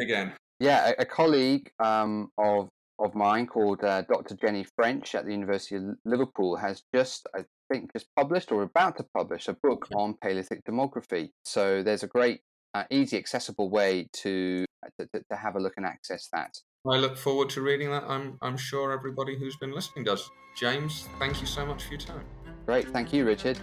again, 0.00 0.34
yeah, 0.60 0.90
a, 0.90 1.02
a 1.02 1.04
colleague 1.06 1.70
um, 1.80 2.30
of 2.36 2.68
of 2.98 3.14
mine 3.14 3.46
called 3.46 3.82
uh, 3.84 4.02
Dr. 4.02 4.34
Jenny 4.34 4.64
French 4.76 5.14
at 5.14 5.24
the 5.24 5.32
University 5.32 5.76
of 5.76 5.82
Liverpool 6.04 6.56
has 6.56 6.82
just, 6.94 7.26
I 7.36 7.44
think, 7.72 7.92
just 7.92 8.06
published 8.16 8.50
or 8.50 8.62
about 8.62 8.96
to 8.96 9.06
publish 9.16 9.48
a 9.48 9.54
book 9.54 9.86
on 9.94 10.14
Paleolithic 10.20 10.64
demography. 10.64 11.30
So 11.44 11.82
there's 11.82 12.02
a 12.02 12.08
great, 12.08 12.40
uh, 12.74 12.84
easy, 12.90 13.16
accessible 13.16 13.70
way 13.70 14.08
to, 14.14 14.64
to, 14.98 15.06
to 15.06 15.36
have 15.36 15.56
a 15.56 15.60
look 15.60 15.74
and 15.76 15.86
access 15.86 16.28
that. 16.32 16.58
I 16.86 16.96
look 16.96 17.16
forward 17.16 17.50
to 17.50 17.60
reading 17.60 17.90
that. 17.90 18.04
I'm, 18.04 18.38
I'm 18.42 18.56
sure 18.56 18.92
everybody 18.92 19.38
who's 19.38 19.56
been 19.56 19.72
listening 19.72 20.04
does. 20.04 20.28
James, 20.56 21.08
thank 21.18 21.40
you 21.40 21.46
so 21.46 21.64
much 21.66 21.84
for 21.84 21.90
your 21.90 22.00
time. 22.00 22.24
Great. 22.66 22.88
Thank 22.90 23.12
you, 23.12 23.24
Richard. 23.24 23.58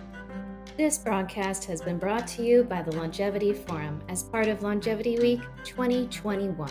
This 0.78 0.98
broadcast 0.98 1.64
has 1.66 1.82
been 1.82 1.98
brought 1.98 2.28
to 2.28 2.44
you 2.44 2.64
by 2.64 2.82
the 2.82 2.92
Longevity 2.96 3.54
Forum 3.54 4.02
as 4.10 4.24
part 4.24 4.48
of 4.48 4.62
Longevity 4.62 5.20
Week 5.20 5.42
2021. 5.64 6.70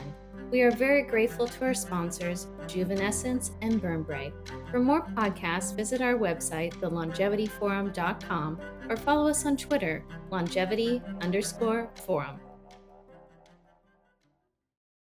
We 0.54 0.62
are 0.62 0.70
very 0.70 1.02
grateful 1.02 1.48
to 1.48 1.64
our 1.64 1.74
sponsors, 1.74 2.46
Juvenescence, 2.68 3.50
and 3.60 3.82
burn 3.82 4.04
break. 4.04 4.32
For 4.70 4.78
more 4.78 5.02
podcasts, 5.02 5.74
visit 5.74 6.00
our 6.00 6.14
website, 6.14 6.74
thelongevityforum.com, 6.74 8.60
or 8.88 8.96
follow 8.96 9.28
us 9.28 9.44
on 9.46 9.56
Twitter, 9.56 10.04
longevity 10.30 11.02
underscore 11.22 11.90
forum. 12.06 12.38